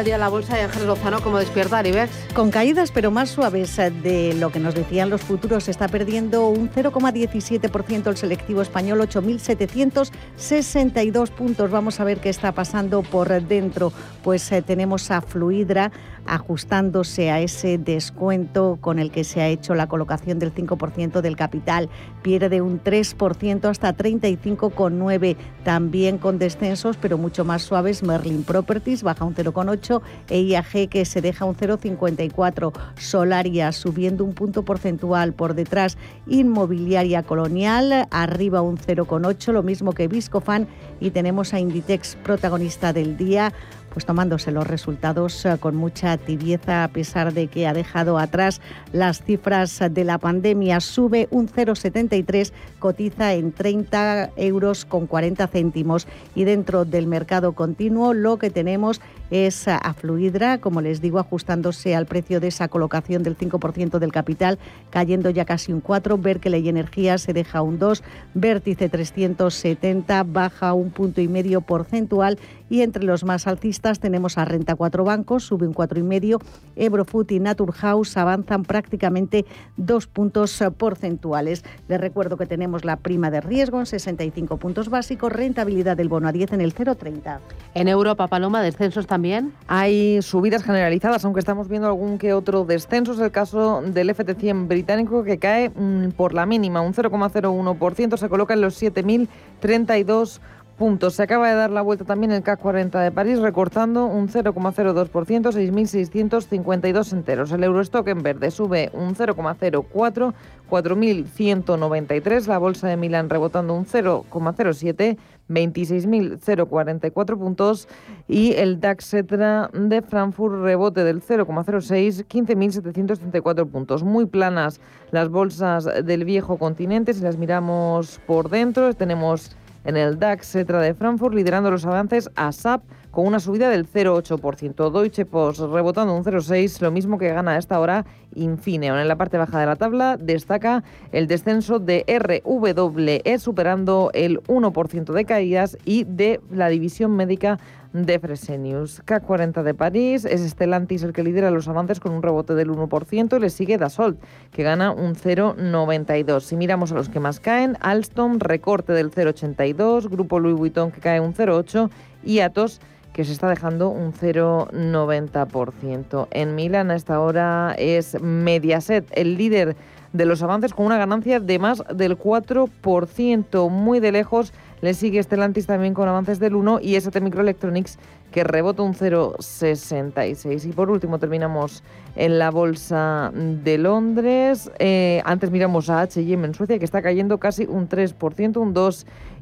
[0.00, 2.10] El día la bolsa de Ángel Lozano como despierta IBEX.
[2.32, 6.70] Con caídas pero más suaves de lo que nos decían los futuros, está perdiendo un
[6.70, 11.70] 0,17% el selectivo español, 8.762 puntos.
[11.70, 13.92] Vamos a ver qué está pasando por dentro.
[14.24, 15.92] Pues eh, tenemos a Fluidra
[16.24, 21.36] ajustándose a ese descuento con el que se ha hecho la colocación del 5% del
[21.36, 21.90] capital.
[22.22, 25.36] Pierde un 3% hasta 35,9%.
[25.64, 28.02] También con descensos, pero mucho más suaves.
[28.02, 29.89] Merlin Properties baja un 0,8%.
[30.28, 32.72] E IAG que se deja un 0,54%.
[32.96, 35.98] Solaria subiendo un punto porcentual por detrás.
[36.26, 39.52] Inmobiliaria Colonial arriba un 0,8%.
[39.52, 40.68] Lo mismo que Viscofan.
[41.00, 43.52] Y tenemos a Inditex protagonista del día
[43.90, 48.60] pues tomándose los resultados eh, con mucha tibieza a pesar de que ha dejado atrás
[48.92, 50.80] las cifras de la pandemia.
[50.80, 58.14] Sube un 0,73, cotiza en 30 euros con 40 céntimos y dentro del mercado continuo
[58.14, 59.00] lo que tenemos
[59.30, 64.12] es a Fluidra, como les digo, ajustándose al precio de esa colocación del 5% del
[64.12, 64.58] capital,
[64.90, 68.02] cayendo ya casi un 4, Berkeley Energía se deja un 2,
[68.34, 74.44] Vértice 370 baja un punto y medio porcentual y entre los más alcistas tenemos a
[74.44, 76.40] Renta 4 Bancos, sube un 4,5,
[76.76, 79.44] Ebrofood y Naturhaus avanzan prácticamente
[79.76, 81.64] dos puntos porcentuales.
[81.88, 86.28] Les recuerdo que tenemos la prima de riesgo en 65 puntos básicos, rentabilidad del bono
[86.28, 87.38] a 10 en el 0,30.
[87.74, 89.19] En Europa, Paloma, descensos también.
[89.66, 93.12] Hay subidas generalizadas, aunque estamos viendo algún que otro descenso.
[93.12, 98.28] Es el caso del FT100 británico que cae mm, por la mínima, un 0,01%, se
[98.28, 100.40] coloca en los 7.032
[100.80, 101.14] puntos.
[101.14, 105.10] Se acaba de dar la vuelta también el CAC 40 de París, recortando un 0,02%,
[105.10, 107.52] 6.652 enteros.
[107.52, 110.32] El Eurostock en verde sube un 0,04%,
[110.70, 112.46] 4.193.
[112.46, 115.18] La bolsa de Milán rebotando un 0,07%,
[115.50, 117.86] 26.044 puntos.
[118.26, 124.02] Y el DAX Etra de Frankfurt rebote del 0,06, 15.734 puntos.
[124.02, 124.80] Muy planas
[125.10, 127.12] las bolsas del viejo continente.
[127.12, 129.54] Si las miramos por dentro, tenemos
[129.84, 133.86] en el DAX Cetra de Frankfurt, liderando los avances a SAP con una subida del
[133.86, 134.90] 0,8%.
[134.90, 138.04] Deutsche Post rebotando un 0,6%, lo mismo que gana a esta hora
[138.34, 138.98] Infineon.
[138.98, 145.12] En la parte baja de la tabla destaca el descenso de RWE, superando el 1%
[145.12, 147.58] de caídas y de la división médica
[147.92, 149.02] de Fresenius.
[149.04, 153.36] K40 de París es Stellantis el que lidera los avances con un rebote del 1%
[153.36, 154.20] y le sigue Dassault,
[154.52, 156.40] que gana un 0,92.
[156.40, 161.00] Si miramos a los que más caen, Alstom recorte del 0,82, Grupo Louis Vuitton que
[161.00, 161.90] cae un 0,8
[162.22, 162.80] y Atos
[163.20, 166.28] que se está dejando un 0,90%.
[166.30, 169.76] En Milán a esta hora es Mediaset, el líder
[170.14, 175.22] de los avances con una ganancia de más del 4%, muy de lejos le sigue
[175.22, 177.98] Stellantis también con avances del 1 y ST Microelectronics
[178.32, 180.64] que rebota un 0,66.
[180.64, 181.82] Y por último terminamos
[182.16, 184.70] en la bolsa de Londres.
[184.78, 188.72] Eh, antes miramos a H&M en Suecia que está cayendo casi un 3%, un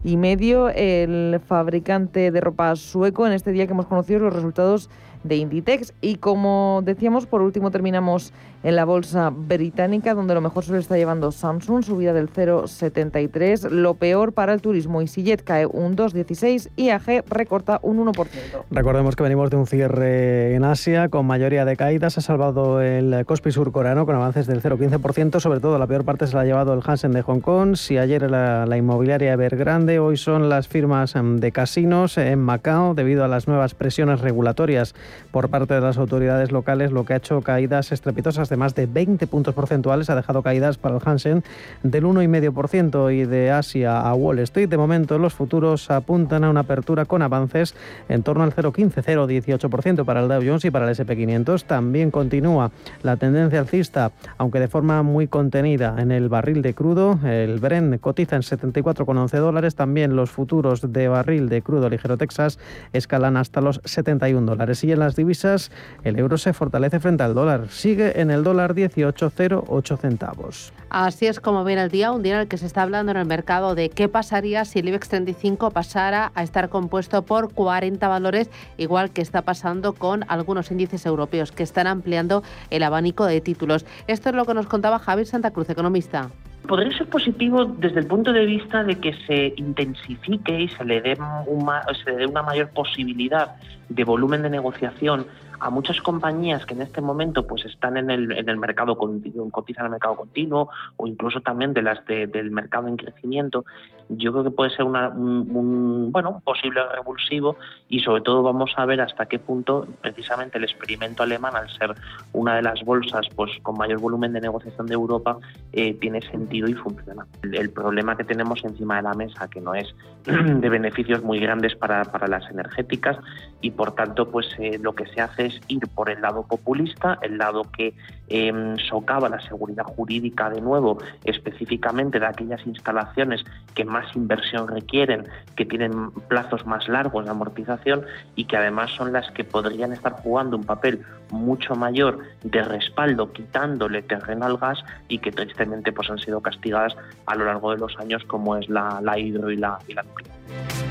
[0.04, 0.72] 2,5%.
[0.74, 4.90] El fabricante de ropa sueco en este día que hemos conocido los resultados
[5.28, 5.94] de Inditex.
[6.00, 10.78] Y como decíamos, por último terminamos en la bolsa británica, donde lo mejor se lo
[10.78, 13.70] está llevando Samsung, subida del 0,73.
[13.70, 15.00] Lo peor para el turismo.
[15.06, 18.26] Sillet cae un 2,16 y AG recorta un 1%.
[18.70, 22.18] Recordemos que venimos de un cierre en Asia con mayoría de caídas.
[22.18, 25.40] Ha salvado el Kospi surcoreano con avances del 0,15%.
[25.40, 27.76] Sobre todo la peor parte se la ha llevado el Hansen de Hong Kong.
[27.76, 32.94] Si ayer la, la inmobiliaria Evergrande, hoy son las firmas em, de casinos en Macao
[32.94, 34.94] debido a las nuevas presiones regulatorias
[35.30, 38.86] por parte de las autoridades locales, lo que ha hecho caídas estrepitosas de más de
[38.86, 41.44] 20 puntos porcentuales, ha dejado caídas para el Hansen
[41.82, 44.68] del 1,5% y de Asia a Wall Street.
[44.68, 47.74] De momento, los futuros apuntan a una apertura con avances
[48.08, 51.64] en torno al 0,15, 0,18% para el Dow Jones y para el SP500.
[51.64, 52.70] También continúa
[53.02, 57.18] la tendencia alcista, aunque de forma muy contenida en el barril de crudo.
[57.24, 59.74] El Brent cotiza en 74,11 dólares.
[59.74, 62.58] También los futuros de barril de crudo ligero Texas
[62.92, 64.84] escalan hasta los 71 dólares.
[64.84, 65.70] Y en las divisas,
[66.04, 67.68] el euro se fortalece frente al dólar.
[67.70, 70.72] Sigue en el dólar 18,08 centavos.
[70.90, 73.18] Así es como viene el día, un día en el que se está hablando en
[73.18, 78.06] el mercado de qué pasaría si el IBEX 35 pasara a estar compuesto por 40
[78.08, 83.40] valores, igual que está pasando con algunos índices europeos que están ampliando el abanico de
[83.40, 83.84] títulos.
[84.06, 86.30] Esto es lo que nos contaba Javier Santa Cruz, economista.
[86.68, 91.00] Podría ser positivo desde el punto de vista de que se intensifique y se le
[91.00, 91.16] dé
[91.46, 93.56] una, se le dé una mayor posibilidad
[93.88, 95.26] de volumen de negociación
[95.60, 99.50] a muchas compañías que en este momento pues están en el, en el mercado continuo,
[99.50, 103.64] cotizan en el mercado continuo o incluso también de las del mercado en crecimiento,
[104.08, 107.56] yo creo que puede ser una, un, bueno, un posible revulsivo
[107.88, 111.94] y sobre todo vamos a ver hasta qué punto precisamente el experimento alemán, al ser
[112.32, 115.36] una de las bolsas pues con mayor volumen de negociación de Europa,
[115.72, 117.26] eh, tiene sentido y funciona.
[117.42, 119.94] El, problema que tenemos encima de la mesa, que no es
[120.24, 123.16] de beneficios muy grandes para, para las energéticas
[123.60, 127.18] y por tanto pues eh, lo que se hace es ir por el lado populista,
[127.22, 127.94] el lado que
[128.28, 133.44] em, socava la seguridad jurídica de nuevo, específicamente de aquellas instalaciones
[133.74, 138.04] que más inversión requieren, que tienen plazos más largos de amortización
[138.34, 143.32] y que además son las que podrían estar jugando un papel mucho mayor de respaldo,
[143.32, 144.78] quitándole terreno al gas
[145.08, 146.96] y que tristemente pues han sido castigadas
[147.26, 150.87] a lo largo de los años como es la, hidro y la, y la nuclear.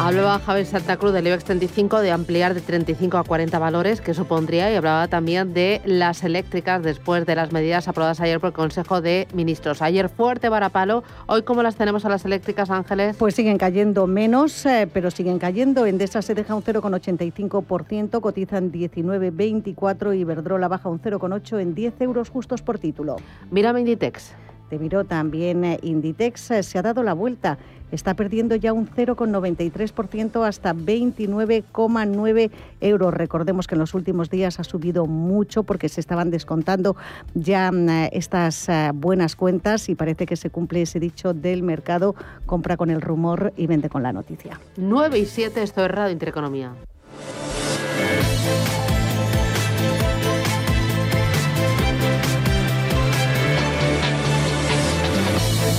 [0.00, 4.14] Hablaba Javier Santa Cruz del IBEX 35 de ampliar de 35 a 40 valores que
[4.14, 8.54] supondría y hablaba también de las eléctricas después de las medidas aprobadas ayer por el
[8.54, 9.82] Consejo de Ministros.
[9.82, 13.16] Ayer fuerte varapalo, hoy cómo las tenemos a las eléctricas, Ángeles?
[13.16, 15.84] Pues siguen cayendo menos, eh, pero siguen cayendo.
[15.84, 22.30] Endesa se deja un 0,85%, cotizan 19,24 y Iberdrola baja un 0,8 en 10 euros
[22.30, 23.16] justos por título.
[23.50, 24.32] Mira Inditex.
[24.68, 27.58] Te miró también eh, Inditex, eh, se ha dado la vuelta
[27.92, 32.50] está perdiendo ya un 0,93% hasta 29,9
[32.80, 33.14] euros.
[33.14, 36.96] Recordemos que en los últimos días ha subido mucho porque se estaban descontando
[37.34, 42.14] ya mm, estas eh, buenas cuentas y parece que se cumple ese dicho del mercado,
[42.46, 44.60] compra con el rumor y vende con la noticia.
[44.76, 46.74] 9 y 7, esto es Radio Intereconomía.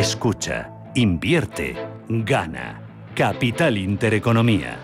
[0.00, 1.76] Escucha, invierte,
[2.08, 2.80] gana.
[3.14, 4.78] Capital Intereconomía.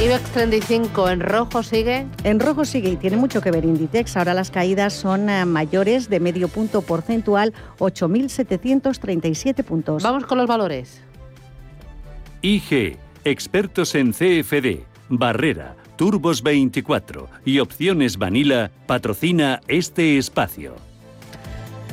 [0.00, 2.06] IBEX 35 en rojo sigue.
[2.22, 4.16] En rojo sigue y tiene mucho que ver Inditex.
[4.16, 10.04] Ahora las caídas son eh, mayores de medio punto porcentual, 8.737 puntos.
[10.04, 11.02] Vamos con los valores.
[12.42, 20.87] IG, expertos en CFD, Barrera, Turbos 24 y Opciones Vanilla patrocina este espacio.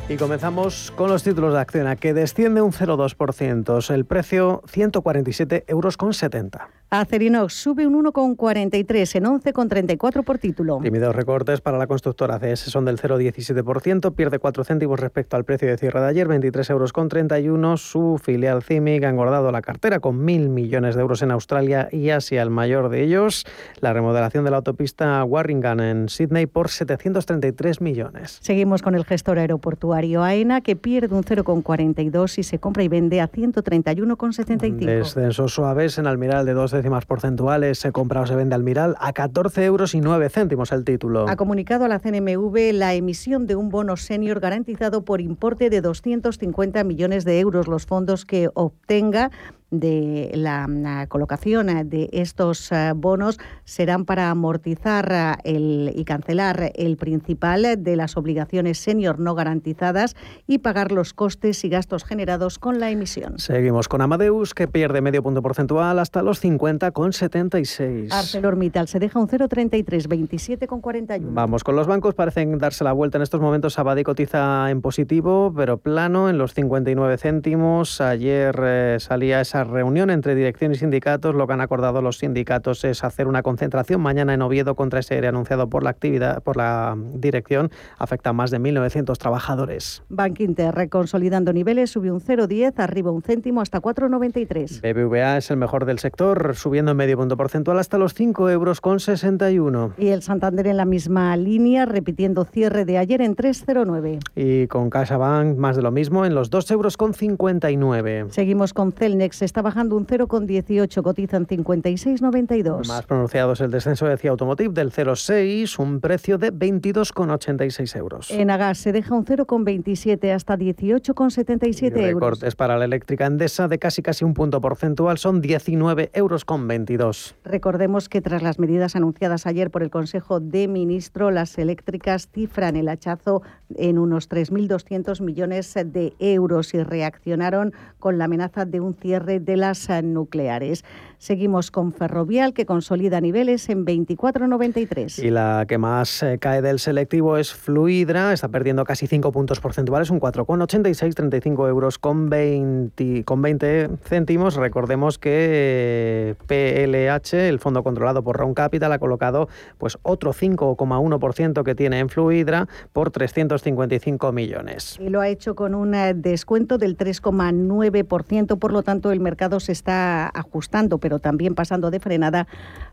[0.08, 3.90] Y comenzamos con los títulos de Acciona, que desciende un 0,2%.
[3.92, 6.70] El precio 147 euros con 70.
[6.90, 10.80] Acerinox sube un 1,43 en 11,34 por título.
[10.82, 15.68] Tímidos recortes para la constructora CS son del 0,17%, pierde 4 céntimos respecto al precio
[15.68, 17.78] de cierre de ayer, 23 euros con 31.
[17.78, 22.12] Su filial CIMIC ha engordado la cartera con mil millones de euros en Australia y
[22.12, 23.46] Asia, el mayor de ellos.
[23.82, 28.38] La remodelación de la autopista Warringham en Sydney por 733 millones.
[28.42, 33.22] Seguimos con el gestor aeroportuario AENA, que pierde un 0,42 y se compra y vende
[33.22, 34.86] a 131,75.
[34.86, 36.75] Descensos suaves en Almiral de 2
[37.06, 37.80] porcentuales.
[37.80, 41.28] Se compra o se vende Almiral a 14 euros y 9 céntimos el título.
[41.28, 45.82] Ha comunicado a la CNMV la emisión de un bono senior garantizado por importe de
[45.82, 47.68] 250 millones de euros.
[47.68, 49.32] Los fondos que obtenga
[49.80, 56.72] de la, colocación eh, de estos eh, bonos serán para amortizar eh, el, y cancelar
[56.76, 60.16] el principal de las obligaciones senior no garantizadas
[60.48, 63.40] y pagar los costes y gastos generados con la emisión.
[63.40, 68.12] Seguimos con Amadeus, que pierde medio punto porcentual hasta los 50,76.
[68.12, 71.20] ArcelorMittal se deja un 0,33, 27,41.
[71.34, 73.74] Vamos con los bancos, parecen darse la vuelta en estos momentos.
[73.74, 78.00] Sabadell cotiza en positivo, pero plano en los 59 céntimos.
[78.00, 81.36] Ayer salía esa reunión entre dirección y sindicatos.
[81.36, 85.18] Lo que han acordado los sindicatos es hacer una concentración mañana en Oviedo contra ese
[85.18, 87.72] ERE anunciado por la actividad, por la dirección.
[87.98, 90.04] Afecta a más de 1.900 trabajadores.
[90.10, 94.82] Bank Inter, consolidando niveles, subió un 0,10, arriba un céntimo hasta 4,93.
[94.82, 98.82] BBVA es el mejor del sector, subiendo en medio punto porcentual hasta los 5 euros
[98.82, 99.94] con 61.
[99.98, 104.20] Y el Santander en la misma línea, repitiendo cierre de ayer en 3,09.
[104.36, 108.28] Y con CaixaBank más de lo mismo en los 2 euros con 59.
[108.30, 112.88] Seguimos con Celnex, está bajando un 0,18, cotizan 56,92.
[112.88, 118.32] Más pronunciado es el descenso de CIA Automotive del 0,6, un precio de 22,86 euros.
[118.32, 122.14] En Agas se deja un 0,27 hasta 18,77 euros.
[122.14, 126.68] Recortes para la eléctrica Endesa de casi casi un punto porcentual son 19 euros con
[126.68, 127.36] 22.
[127.44, 132.76] Recordemos que tras las medidas anunciadas ayer por el Consejo de Ministros, las eléctricas cifran
[132.76, 133.42] el hachazo
[133.76, 139.58] en unos 3.200 millones de euros y reaccionaron con la amenaza de un cierre de
[139.58, 140.84] las nucleares.
[141.18, 145.24] Seguimos con Ferrovial, que consolida niveles en 24,93.
[145.24, 149.60] Y la que más eh, cae del selectivo es Fluidra, está perdiendo casi 5 puntos
[149.60, 154.56] porcentuales, un 4,86, 35 euros con 20, con 20 céntimos.
[154.56, 161.76] Recordemos que PLH, el fondo controlado por Round Capital, ha colocado pues otro 5,1% que
[161.76, 164.98] tiene en Fluidra por 355 millones.
[165.00, 169.60] Y lo ha hecho con un eh, descuento del 3,9%, por lo tanto el mercado
[169.60, 172.48] se está ajustando pero también pasando de frenada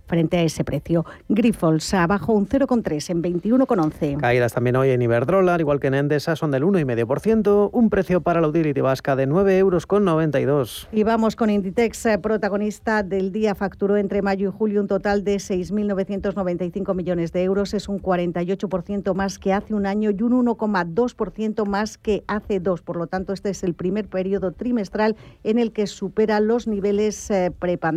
[0.05, 1.07] frente a ese precio.
[1.31, 4.19] Grifols abajo un 0,3 en 21,11.
[4.19, 8.43] Caídas también hoy en Iberdrola, igual que en Endesa, son del 1,5%, un precio para
[8.43, 10.89] la utility vasca de 9,92 euros.
[10.93, 15.25] Y vamos con Inditex, eh, protagonista del día, facturó entre mayo y julio un total
[15.25, 20.45] de 6.995 millones de euros, es un 48% más que hace un año y un
[20.45, 22.83] 1,2% más que hace dos.
[22.83, 27.31] Por lo tanto, este es el primer periodo trimestral en el que supera los niveles
[27.31, 27.51] eh,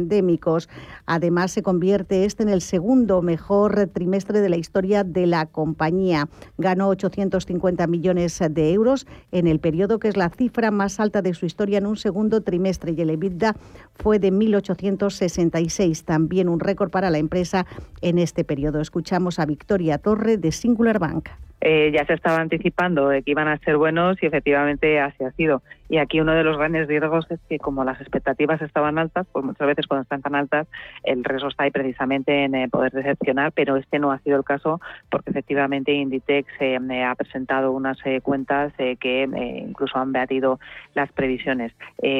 [0.06, 0.70] prepandémicos
[1.06, 6.28] Además, se convierte este en el segundo mejor trimestre de la historia de la compañía.
[6.58, 11.34] Ganó 850 millones de euros en el periodo que es la cifra más alta de
[11.34, 13.56] su historia en un segundo trimestre y el EBITDA
[13.94, 17.66] fue de 1.866, también un récord para la empresa
[18.02, 18.82] en este periodo.
[18.82, 21.30] Escuchamos a Victoria Torre de Singular Bank.
[21.68, 25.32] Eh, ya se estaba anticipando de que iban a ser buenos y efectivamente así ha
[25.32, 25.64] sido.
[25.90, 29.44] Y aquí uno de los grandes riesgos es que como las expectativas estaban altas, pues
[29.44, 30.68] muchas veces cuando están tan altas,
[31.04, 34.44] el riesgo está ahí precisamente en eh, poder decepcionar, pero este no ha sido el
[34.44, 34.80] caso
[35.10, 39.28] porque efectivamente Inditex eh, ha presentado unas cuentas que
[39.68, 40.60] incluso han batido
[40.94, 41.74] las previsiones.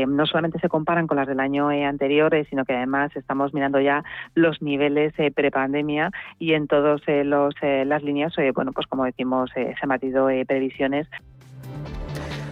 [0.08, 4.04] no solamente se comparan con las del año anterior, sino que además estamos mirando ya
[4.34, 6.10] los niveles prepandemia
[6.40, 11.08] y en todas las líneas, bueno, pues como decimos, eh, se han batido eh, previsiones.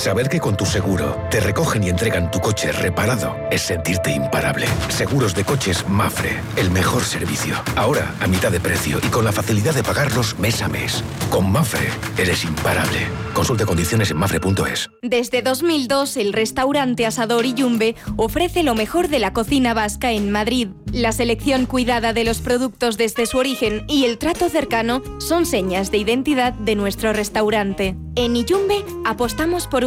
[0.00, 4.66] Saber que con tu seguro te recogen y entregan tu coche reparado es sentirte imparable.
[4.88, 7.56] Seguros de coches Mafre, el mejor servicio.
[7.76, 11.04] Ahora a mitad de precio y con la facilidad de pagarlos mes a mes.
[11.28, 13.08] Con Mafre eres imparable.
[13.34, 14.90] Consulte condiciones en mafre.es.
[15.02, 20.68] Desde 2002, el restaurante Asador Yumbe ofrece lo mejor de la cocina vasca en Madrid.
[20.92, 25.90] La selección cuidada de los productos desde su origen y el trato cercano son señas
[25.90, 27.96] de identidad de nuestro restaurante.
[28.16, 29.84] En Iyumbe apostamos por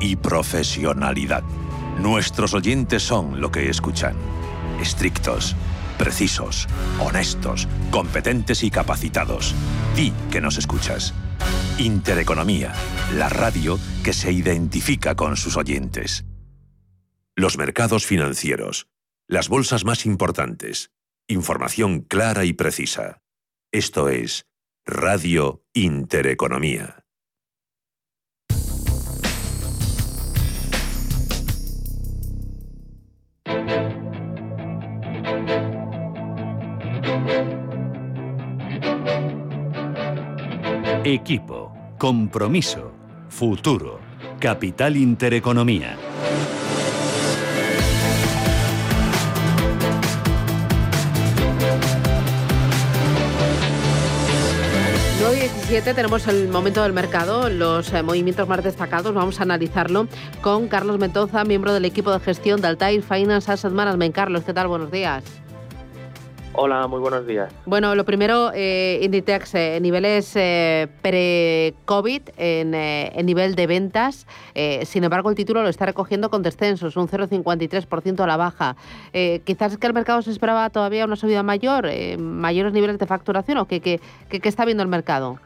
[0.00, 1.42] y profesionalidad.
[2.00, 4.16] Nuestros oyentes son lo que escuchan.
[4.80, 5.56] Estrictos,
[5.98, 6.66] precisos,
[7.00, 9.54] honestos, competentes y capacitados.
[9.94, 11.14] Di que nos escuchas.
[11.78, 12.72] Intereconomía,
[13.14, 16.24] la radio que se identifica con sus oyentes.
[17.34, 18.88] Los mercados financieros,
[19.26, 20.90] las bolsas más importantes,
[21.28, 23.22] información clara y precisa.
[23.72, 24.46] Esto es
[24.86, 27.05] Radio Intereconomía.
[41.08, 42.90] Equipo, compromiso,
[43.28, 44.00] futuro,
[44.40, 45.96] capital intereconomía.
[55.46, 59.14] 17 tenemos el momento del mercado, los eh, movimientos más destacados.
[59.14, 60.08] Vamos a analizarlo
[60.40, 64.14] con Carlos Mentoza, miembro del equipo de gestión de Altair Finance Asset Management.
[64.14, 64.66] Carlos, ¿qué tal?
[64.66, 65.22] Buenos días.
[66.58, 67.54] Hola, muy buenos días.
[67.66, 74.26] Bueno, lo primero, eh, Inditex, eh, niveles eh, pre-COVID en, en, nivel de ventas.
[74.84, 78.76] sin embargo, el título lo está recogiendo con descensos, un 0,53% a la baja.
[79.44, 81.88] quizás es que el mercado se esperaba todavía una subida mayor,
[82.18, 85.38] mayores niveles de facturación o qué, qué, qué está viendo el mercado.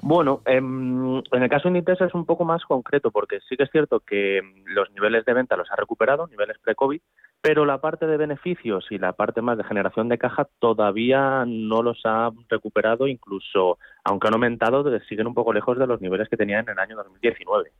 [0.00, 3.62] Bueno, em, en, el caso de Inditex es un poco más concreto porque sí que
[3.62, 7.00] es cierto que los niveles de venta los ha recuperado, niveles pre-COVID,
[7.44, 11.82] pero la parte de beneficios y la parte más de generación de caja todavía no
[11.82, 16.38] los ha recuperado, incluso aunque han aumentado, siguen un poco lejos de los niveles que
[16.38, 17.70] tenían en el año 2019.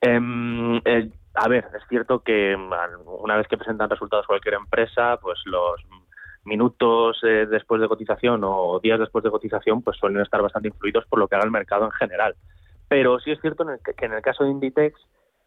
[0.00, 5.38] Em, eh, a ver, es cierto que una vez que presentan resultados cualquier empresa, pues
[5.44, 5.82] los
[6.46, 11.04] minutos eh, después de cotización o días después de cotización pues suelen estar bastante influidos
[11.10, 12.36] por lo que haga el mercado en general.
[12.88, 14.98] Pero sí es cierto que, en el caso de Inditex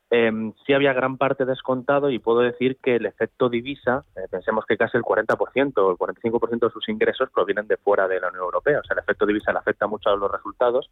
[0.10, 0.32] eh,
[0.66, 4.78] sí había gran parte descontado y puedo decir que el efecto divisa, eh, pensemos que
[4.78, 8.44] casi el 40% o el 45% de sus ingresos provienen de fuera de la Unión
[8.44, 8.80] Europea.
[8.80, 10.90] O sea, el efecto divisa le afecta mucho a los resultados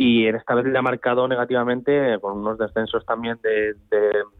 [0.00, 3.74] y en esta vez le ha marcado negativamente con unos descensos también de,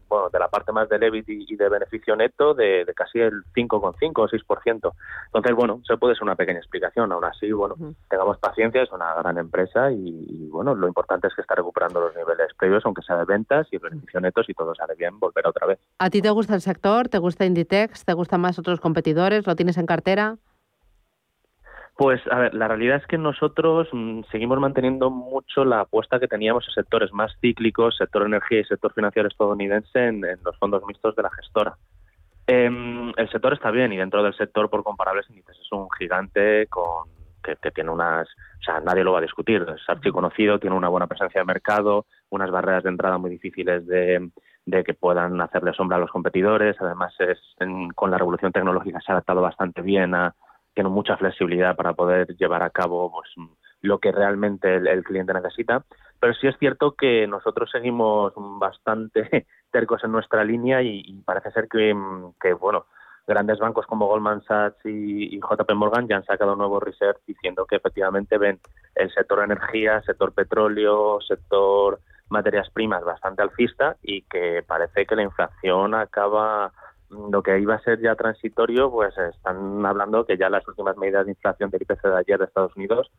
[0.07, 4.11] bueno de la parte más del EBIT y, de beneficio neto de, casi el 5,5
[4.15, 4.93] o 6%.
[5.25, 7.11] Entonces, bueno, se puede ser una pequeña explicación.
[7.11, 7.75] Aún así, bueno,
[8.09, 12.15] tengamos paciencia, es una gran empresa y, bueno, lo importante es que está recuperando los
[12.15, 15.67] niveles previos, aunque sea de ventas y beneficio neto, si todo sale bien, volverá otra
[15.67, 15.79] vez.
[15.99, 17.09] ¿A ti te gusta el sector?
[17.09, 18.05] ¿Te gusta Inditex?
[18.05, 19.45] ¿Te gustan más otros competidores?
[19.45, 20.37] ¿Lo tienes en cartera?
[21.99, 26.29] Pues, a ver, la realidad es que nosotros mm, seguimos manteniendo mucho la apuesta que
[26.29, 31.13] teníamos en sectores más cíclicos, sector energía y sector financiero estadounidense, en, los fondos mixtos
[31.17, 31.75] de la gestora.
[32.47, 36.67] Em, el sector está bien y dentro del sector, por comparables índices, es un gigante
[36.67, 37.09] con
[37.43, 41.07] que, tiene unas, o sea, nadie lo va a discutir, es archiconocido, tiene una buena
[41.07, 44.31] presencia de mercado, unas barreras de entrada muy difíciles de,
[44.85, 47.39] que puedan hacerle sombra a los competidores, además es,
[47.93, 50.33] con la revolución tecnológica se ha adaptado bastante bien a,
[50.79, 53.29] tiene mucha flexibilidad para poder llevar a cabo pues,
[53.81, 55.83] lo que realmente el, cliente necesita.
[56.21, 61.67] Pero sí es cierto que nosotros seguimos bastante tercos en nuestra línea y, parece ser
[61.67, 61.93] que,
[62.53, 62.85] bueno,
[63.27, 67.65] grandes bancos como Goldman Sachs y, y JP Morgan ya han sacado nuevos research diciendo
[67.65, 68.61] que efectivamente ven
[68.95, 75.23] el sector energía, sector petróleo, sector materias primas bastante alcista y que parece que la
[75.23, 76.71] inflación acaba
[77.09, 81.25] lo que iba a ser ya transitorio, pues están hablando que ya las últimas medidas
[81.25, 83.11] de inflación del IPC de ayer de Estados Unidos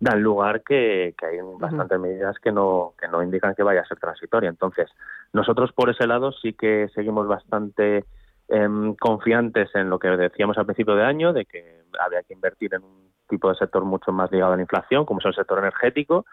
[0.00, 3.98] dan lugar que, hay bastantes medidas que no, que no indican que vaya a ser
[3.98, 4.50] transitoria.
[4.50, 4.90] Entonces,
[5.32, 8.04] nosotros por ese lado sí que seguimos bastante
[8.48, 12.74] em, confiantes en lo que decíamos al principio de año, de que había que invertir
[12.74, 15.58] en un tipo de sector mucho más ligado a la inflación, como es el sector
[15.58, 16.26] energético,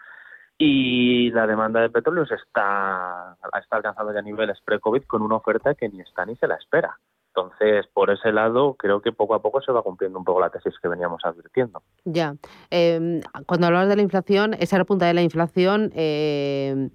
[0.58, 5.88] y la demanda de petróleo está, está alcanzando ya niveles pre-COVID con una oferta que
[5.88, 6.98] ni está ni se la espera.
[7.36, 10.50] Entonces, por ese lado, creo que poco a poco se va cumpliendo un poco la
[10.50, 11.82] tesis que veníamos advirtiendo.
[12.04, 12.36] Ya.
[12.70, 16.90] Em, cuando hablabas de la inflación, esa repunta de la inflación, eh,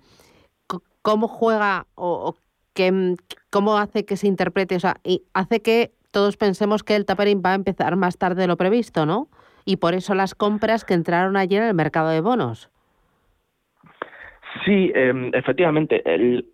[1.02, 2.36] ¿cómo juega o,
[3.50, 4.78] cómo hace que se interprete?
[4.78, 8.44] O sea, y hace que todos pensemos que el tapering va a empezar más tarde
[8.44, 9.28] de lo previsto, ¿no?
[9.66, 12.70] Y por eso las compras que entraron ayer en el mercado de bonos.
[14.66, 16.02] Sí, em, efectivamente.
[16.06, 16.46] El,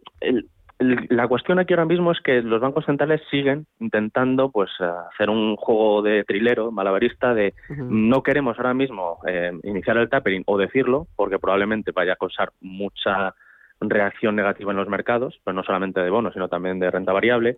[0.77, 5.55] la cuestión aquí ahora mismo es que los bancos centrales siguen intentando pues hacer un
[5.55, 11.07] juego de trilero, malabarista, de no queremos ahora mismo em, iniciar el tapering o decirlo,
[11.15, 13.33] porque probablemente vaya a causar mucha
[13.79, 17.57] reacción negativa en los mercados, pues no solamente de bonos, sino también de renta variable,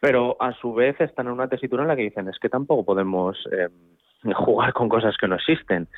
[0.00, 2.84] pero a su vez están en una tesitura en la que dicen es que tampoco
[2.84, 3.72] podemos em,
[4.34, 5.88] jugar con cosas que no existen.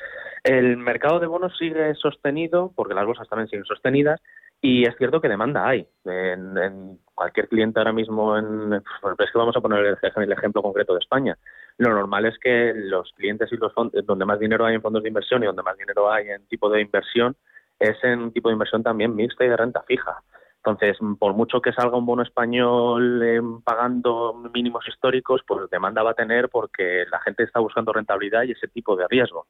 [0.43, 4.21] El mercado de bonos sigue sostenido, porque las bolsas también siguen sostenidas,
[4.61, 5.87] y es cierto que demanda hay.
[6.05, 10.99] En, cualquier cliente ahora mismo, en, es que vamos a poner el, ejemplo concreto de
[10.99, 11.35] España.
[11.77, 15.01] Lo normal es que los clientes y los fondos, donde más dinero hay en fondos
[15.01, 17.35] de inversión y donde más dinero hay en tipo de inversión,
[17.79, 20.21] es en un tipo de inversión también mixta y de renta fija.
[20.67, 26.11] Entonces, por mucho que salga un bono español eh, pagando mínimos históricos, pues demanda va
[26.11, 29.47] a tener porque la gente está buscando rentabilidad y ese tipo de riesgo.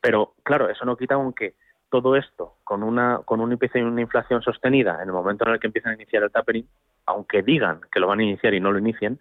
[0.00, 1.54] Pero claro, eso no quita aunque
[1.88, 5.52] todo esto con una con un IPC y una inflación sostenida en el momento en
[5.54, 6.66] el que empiezan a iniciar el tapering,
[7.06, 9.20] aunque digan que lo van a iniciar y no lo inicien,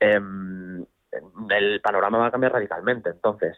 [0.00, 0.84] em,
[1.50, 3.10] el panorama va a cambiar radicalmente.
[3.10, 3.56] Entonces,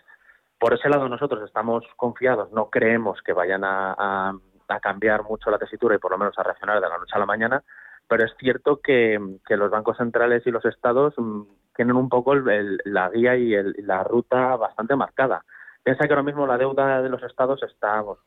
[0.59, 4.35] por ese lado nosotros estamos confiados, no creemos que vayan a,
[4.81, 7.27] cambiar mucho la tesitura y por lo menos a reaccionar de la noche a la
[7.27, 7.63] mañana,
[8.09, 11.43] pero es cierto que, los bancos centrales y los estados mm,
[11.75, 15.45] tienen un poco la guía y la ruta bastante marcada.
[15.83, 18.19] Piensa que ahora mismo la deuda de los estados está, pues,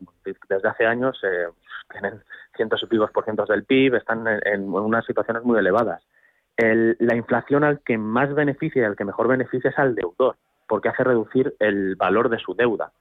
[0.47, 1.47] desde hace años, eh,
[1.91, 2.23] tienen
[2.55, 6.01] cientos y picos por cientos del PIB, están en, unas situaciones muy elevadas.
[6.57, 10.35] la inflación al que más beneficia y al que mejor beneficia es al deudor,
[10.67, 12.91] porque hace reducir el valor de su deuda.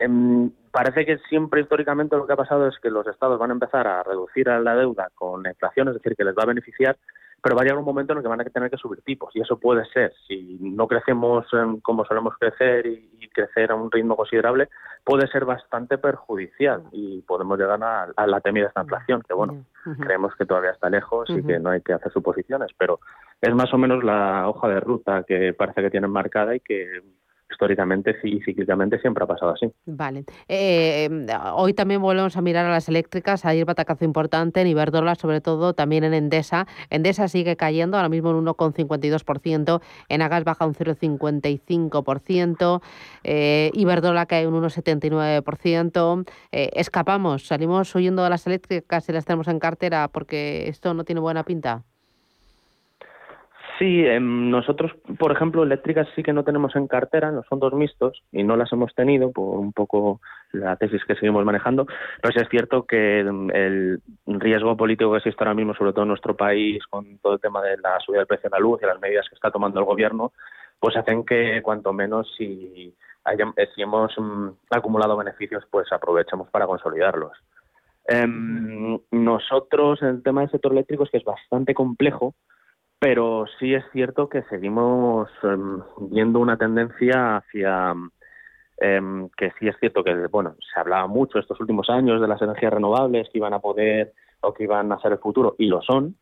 [0.00, 3.52] Em, parece que siempre históricamente lo que ha pasado es que los estados van a
[3.52, 6.96] empezar a reducir la deuda con la inflación, es decir, que les va a beneficiar,
[7.42, 9.34] pero va a llegar un momento en el que van a tener que subir tipos
[9.36, 11.46] y eso puede ser, si no crecemos
[11.82, 14.68] como solemos crecer y, crecer a un ritmo considerable,
[15.04, 19.64] puede ser bastante perjudicial y podemos llegar a, la temida esta inflación, que bueno,
[20.00, 22.98] creemos que todavía está lejos y que no hay que hacer suposiciones, pero
[23.40, 27.02] es más o menos la hoja de ruta que parece que tienen marcada y que
[27.50, 29.70] históricamente y cíclicamente siempre ha pasado así.
[29.86, 30.24] Vale.
[30.48, 31.08] Eh,
[31.54, 33.44] hoy también volvemos a mirar a las eléctricas.
[33.44, 36.66] Ayer batacazo importante en Iberdrola, sobre todo también en Endesa.
[36.90, 39.80] Endesa sigue cayendo, ahora mismo en 1,52%.
[40.08, 42.82] En Agas baja un 0,55%.
[43.24, 46.28] Eh, Iberdrola cae un 1,79%.
[46.52, 51.04] Eh, escapamos, salimos huyendo de las eléctricas y las tenemos en cartera porque esto no
[51.04, 51.84] tiene buena pinta.
[53.80, 57.72] Sí, em, nosotros, por ejemplo, eléctricas sí que no tenemos en cartera, no son dos
[57.72, 60.20] mixtos y no las hemos tenido por un poco
[60.52, 61.86] la tesis que seguimos manejando,
[62.20, 66.02] pero sí es cierto que em, el riesgo político que existe ahora mismo, sobre todo
[66.02, 68.82] en nuestro país, con todo el tema de la subida del precio de la luz
[68.82, 70.34] y las medidas que está tomando el gobierno,
[70.78, 72.94] pues hacen que cuanto menos si,
[73.32, 77.32] eh, si hemos mm, acumulado beneficios, pues aprovechemos para consolidarlos.
[78.06, 82.34] Em, nosotros, el tema del sector eléctrico es que es bastante complejo,
[83.00, 87.94] pero sí es cierto que seguimos em, viendo una tendencia hacia
[88.76, 92.40] em, que sí es cierto que bueno se hablaba mucho estos últimos años de las
[92.42, 95.80] energías renovables que iban a poder o que iban a ser el futuro y lo
[95.80, 96.16] son.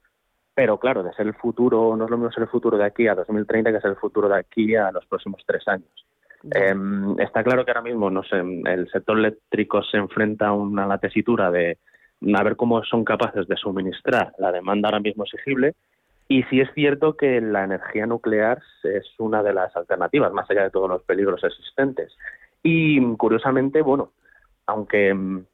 [0.54, 3.08] Pero claro de ser el futuro no es lo mismo ser el futuro de aquí
[3.08, 6.06] a 2030 que ser el futuro de aquí a los próximos tres años.
[6.52, 10.96] Em, está claro que ahora mismo no sé, el sector eléctrico se enfrenta a una
[10.98, 11.78] tesitura de
[12.36, 15.74] a ver cómo son capaces de suministrar la demanda ahora mismo exigible
[16.28, 20.62] y sí es cierto que la energía nuclear es una de las alternativas, más allá
[20.62, 22.14] de todos los peligros existentes.
[22.62, 24.12] Y curiosamente, bueno,
[24.66, 25.44] aunque mm,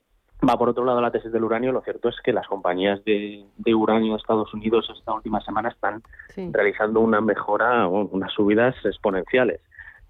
[0.49, 3.47] va por otro lado la tesis del uranio, lo cierto es que las compañías de,
[3.73, 6.03] uranio de Estados Unidos esta última semana están
[6.53, 9.61] realizando una mejora, unas subidas exponenciales.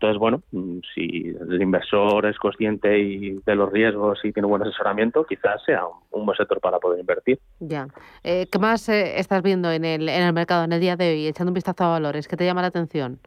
[0.04, 4.60] Entonces, bueno, mm, si el inversor es consciente y de los riesgos y tiene buen
[4.60, 7.38] asesoramiento, quizás sea un, buen sector para poder invertir.
[7.58, 7.88] Ya.
[8.22, 11.10] Eh, ¿Qué más eh, estás viendo en el, en el mercado en el día de
[11.10, 12.28] hoy, echando un vistazo a valores?
[12.28, 13.18] ¿Qué te llama la atención?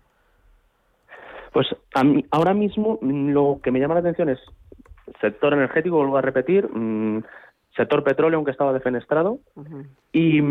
[1.51, 4.39] Pues a mí, ahora mismo mm, lo que me llama la atención es
[5.19, 7.23] sector energético, vuelvo a repetir, mm,
[7.77, 9.39] sector petróleo, aunque estaba defenestrado,
[10.11, 10.41] y,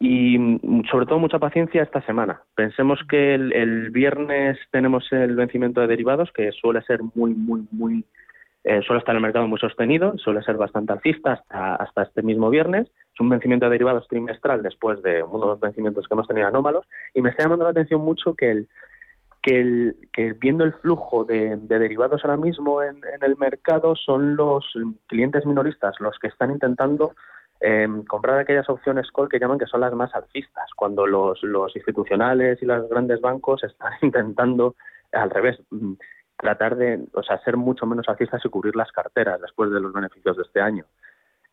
[0.00, 0.60] y,
[0.90, 2.42] sobre todo mucha paciencia esta semana.
[2.54, 8.04] Pensemos que el, viernes tenemos el vencimiento de derivados, que suele ser muy, muy, muy,
[8.64, 12.22] eh, suele estar en el mercado muy sostenido, suele ser bastante alcista hasta, hasta este
[12.22, 12.88] mismo viernes.
[13.14, 16.48] Es un vencimiento de derivados trimestral después de uno de los vencimientos que hemos tenido
[16.48, 16.84] anómalos,
[17.14, 18.68] y me está llamando la atención mucho que el
[19.44, 24.64] que, el, que viendo el flujo de, derivados ahora mismo en, el mercado son los
[25.06, 27.14] clientes minoristas los que están intentando
[27.60, 31.38] em, comprar aquellas opciones call que llaman que son las más alcistas, cuando los,
[31.76, 34.76] institucionales y los grandes bancos están intentando
[35.12, 35.92] al revés mm,
[36.38, 39.92] tratar de o sea, ser mucho menos alcistas y cubrir las carteras después de los
[39.92, 40.86] beneficios de este año.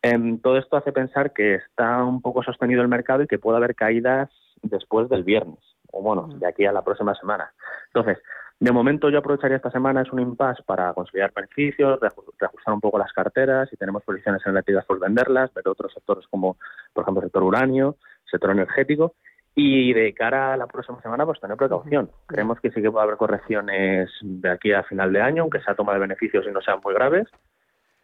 [0.00, 3.58] Em, todo esto hace pensar que está un poco sostenido el mercado y que puede
[3.58, 4.30] haber caídas
[4.62, 7.52] después del viernes o bueno, de aquí a la próxima semana.
[7.86, 8.18] Entonces,
[8.58, 12.98] de momento yo aprovecharía esta semana, es un impasse para consolidar beneficios, reajustar un poco
[12.98, 16.56] las carteras, si tenemos posiciones en por pues venderlas, ver otros sectores como,
[16.92, 17.96] por ejemplo, el sector uranio,
[18.30, 19.14] sector energético,
[19.54, 22.10] y de cara a la próxima semana, pues tener precaución.
[22.26, 25.74] Creemos que sí que puede haber correcciones de aquí a final de año, aunque sea
[25.74, 27.28] toma de beneficios y no sean muy graves,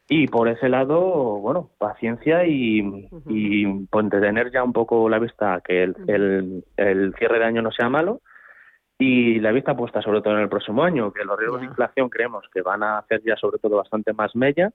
[0.09, 1.01] y por ese lado,
[1.39, 7.39] bueno, paciencia y, y pues, tener ya un poco la vista que el, el, cierre
[7.39, 8.23] de año no sea malo
[8.99, 12.09] y la vista puesta sobre todo en el próximo año, que los riesgos de inflación
[12.09, 14.73] creemos que van a hacer ya sobre todo bastante más mella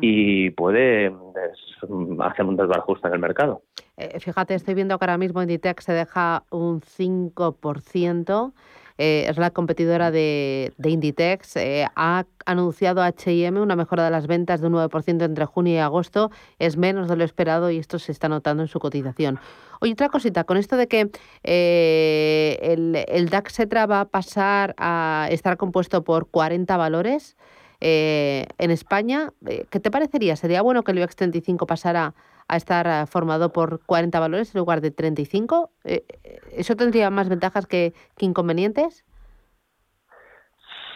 [0.00, 3.62] y puede hacer un desbarajuste en el mercado.
[3.96, 8.52] Eh, fíjate, estoy viendo que ahora mismo Inditex se deja un 5%.
[8.98, 14.60] Eh, es la competidora de, Inditex, eh, ha anunciado H&M una mejora de las ventas
[14.60, 18.12] de un 9% entre junio y agosto, es menos de lo esperado y esto se
[18.12, 19.38] está notando en su cotización.
[19.80, 21.10] Oye, otra cosita, con esto de que
[21.42, 23.58] eh, el, el DAX
[23.90, 27.36] va a pasar a estar compuesto por 40 valores,
[27.78, 30.34] en España, ¿qué te parecería?
[30.36, 32.14] ¿Sería bueno que el IBEX 35 pasara a
[32.54, 35.70] estar eh, formado por 40 valores en lugar de 35.
[35.84, 36.04] Eh,
[36.52, 39.04] ¿Eso tendría más ventajas que, inconvenientes?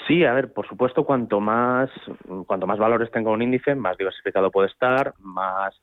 [0.07, 1.91] Sí, a ver, por supuesto, cuanto más,
[2.47, 5.75] cuanto más valores tenga un índice, más diversificado puede estar, más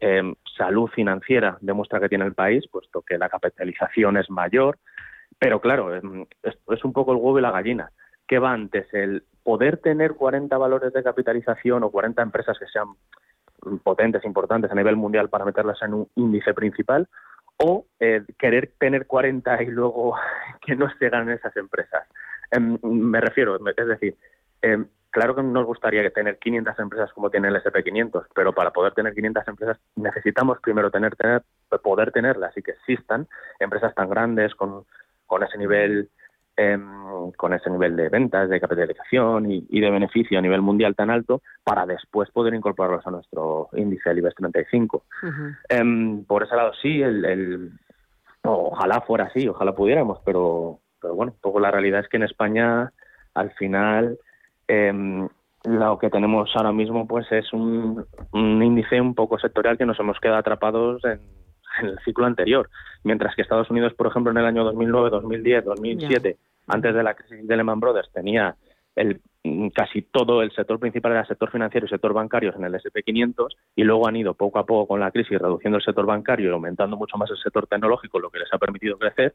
[0.00, 4.78] em, salud financiera demuestra que tiene el país, puesto que la capitalización es mayor.
[5.38, 7.90] Pero claro, em, es, es un poco el huevo y la gallina.
[8.26, 8.86] ¿Qué va antes?
[8.94, 12.88] ¿El poder tener 40 valores de capitalización o 40 empresas que sean
[13.82, 17.08] potentes, importantes a nivel mundial para meterlas en un índice principal,
[17.56, 20.16] o eh, querer tener 40 y luego
[20.60, 22.06] que no se ganen esas empresas.
[22.50, 24.16] Em, me refiero, es decir,
[24.62, 28.92] em, claro que nos gustaría tener 500 empresas como tiene el SP500, pero para poder
[28.94, 31.42] tener 500 empresas necesitamos primero tener, tener
[31.82, 33.26] poder tenerlas y que existan
[33.58, 34.84] empresas tan grandes con,
[35.26, 36.08] con ese nivel
[36.56, 41.10] Em, con ese nivel de ventas, de capitalización y, de beneficio a nivel mundial tan
[41.10, 45.04] alto para después poder incorporarlos a nuestro índice del IBEX 35.
[45.68, 47.72] Em, por ese lado sí, el,
[48.44, 52.92] ojalá fuera así, ojalá pudiéramos, pero, pero bueno, poco la realidad es que en España
[53.34, 54.16] al final
[54.68, 55.28] em,
[55.64, 60.20] lo que tenemos ahora mismo pues es un, índice un poco sectorial que nos hemos
[60.20, 61.18] quedado atrapados en,
[61.82, 62.70] el ciclo anterior.
[63.02, 66.36] Mientras que Estados Unidos, por ejemplo, en el año 2009, 2010, 2007,
[66.68, 68.56] antes de la crisis de Lehman Brothers, tenía
[68.96, 69.20] el,
[69.74, 73.48] casi todo el sector principal era el sector financiero y sector bancario en el SP500
[73.76, 76.52] y luego han ido poco a poco con la crisis reduciendo el sector bancario y
[76.52, 79.34] aumentando mucho más el sector tecnológico, lo que les ha permitido crecer.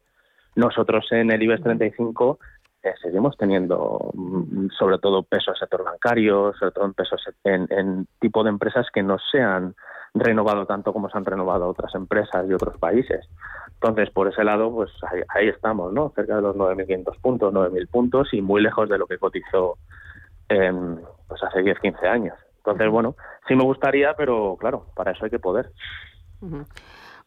[0.56, 2.38] Nosotros en el IBEX 35
[2.82, 7.68] eh, seguimos teniendo mm, sobre todo peso en sector bancario, sobre todo en pesos en,
[7.70, 9.74] en tipo de empresas que no sean
[10.14, 13.28] renovado tanto como se han renovado otras empresas y otros países.
[13.74, 14.90] Entonces, por ese lado, pues
[15.28, 16.12] ahí, estamos, ¿no?
[16.14, 19.78] Cerca de los 9.500 puntos, 9.000 puntos y muy lejos de lo que cotizó
[20.48, 22.34] pues hace 10, 15 años.
[22.58, 23.14] Entonces, bueno,
[23.46, 25.70] sí me gustaría, pero claro, para eso hay que poder.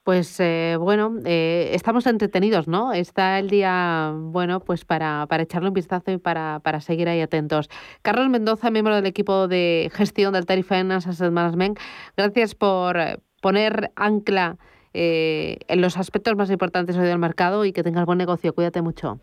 [0.04, 2.92] Pues eh, bueno, eh, estamos entretenidos, ¿no?
[2.92, 7.22] Está el día, bueno, pues para, para echarle un vistazo y para, para seguir ahí
[7.22, 7.70] atentos.
[8.02, 11.80] Carlos Mendoza, miembro del equipo de gestión del Tarifa Finance Asset Management,
[12.18, 12.98] gracias por
[13.42, 14.58] poner ancla
[14.94, 18.54] eh, en los aspectos más importantes hoy del mercado y que tengas buen negocio.
[18.54, 19.20] Cuídate mucho.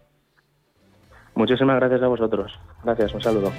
[1.34, 2.58] Muchísimas gracias a vosotros.
[2.82, 3.52] Gracias, un saludo.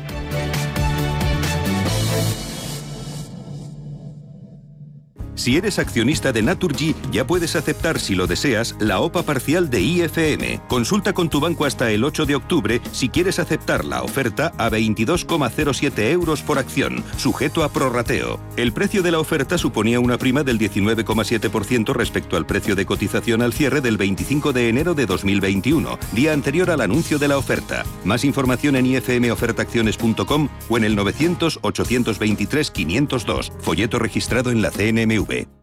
[5.41, 9.81] Si eres accionista de Naturgy, ya puedes aceptar, si lo deseas, la OPA parcial de
[9.81, 10.61] IFM.
[10.67, 14.69] Consulta con tu banco hasta el 8 de octubre si quieres aceptar la oferta a
[14.69, 18.39] 22,07 euros por acción, sujeto a prorrateo.
[18.55, 23.41] El precio de la oferta suponía una prima del 19,7% respecto al precio de cotización
[23.41, 27.83] al cierre del 25 de enero de 2021, día anterior al anuncio de la oferta.
[28.05, 35.30] Más información en ifmofertaacciones.com o en el 900 823 502, folleto registrado en la CNMV
[35.31, 35.60] www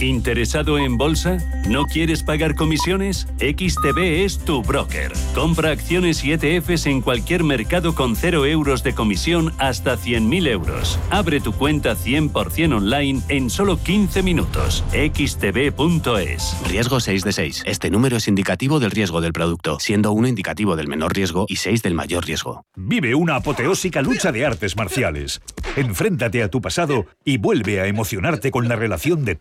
[0.00, 1.38] ¿Interesado en bolsa?
[1.66, 3.26] ¿No quieres pagar comisiones?
[3.38, 5.12] XTB es tu broker.
[5.34, 10.98] Compra acciones y ETFs en cualquier mercado con 0 euros de comisión hasta 100.000 euros.
[11.10, 14.84] Abre tu cuenta 100% online en solo 15 minutos.
[14.92, 16.56] xtb.es.
[16.68, 17.62] Riesgo 6 de 6.
[17.64, 21.56] Este número es indicativo del riesgo del producto, siendo 1 indicativo del menor riesgo y
[21.56, 22.66] 6 del mayor riesgo.
[22.76, 25.40] Vive una apoteósica lucha de artes marciales.
[25.76, 29.34] Enfréntate a tu pasado y vuelve a emocionarte con la relación de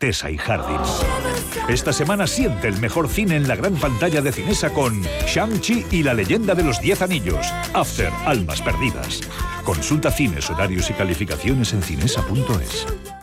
[1.68, 6.04] Esta semana siente el mejor cine en la gran pantalla de Cinesa con Shang-Chi y
[6.04, 7.48] la leyenda de los Diez Anillos.
[7.74, 9.22] After, Almas Perdidas.
[9.64, 13.23] Consulta cines, horarios y calificaciones en cinesa.es.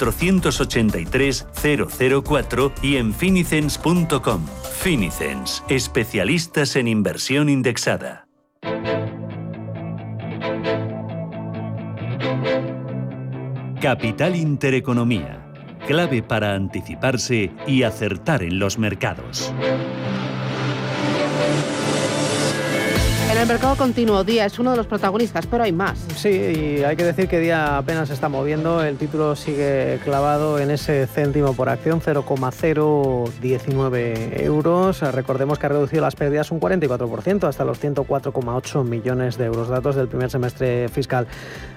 [0.01, 1.47] 483
[2.23, 4.45] 004 y en finicens.com.
[4.79, 8.27] Finicens, especialistas en inversión indexada.
[13.79, 15.51] Capital Intereconomía,
[15.87, 19.51] clave para anticiparse y acertar en los mercados.
[23.31, 26.05] En el mercado continuo, Día es uno de los protagonistas, pero hay más.
[26.17, 28.83] Sí, y hay que decir que Día apenas se está moviendo.
[28.83, 34.99] El título sigue clavado en ese céntimo por acción, 0,019 euros.
[35.13, 39.69] Recordemos que ha reducido las pérdidas un 44%, hasta los 104,8 millones de euros.
[39.69, 41.25] Datos del primer semestre fiscal.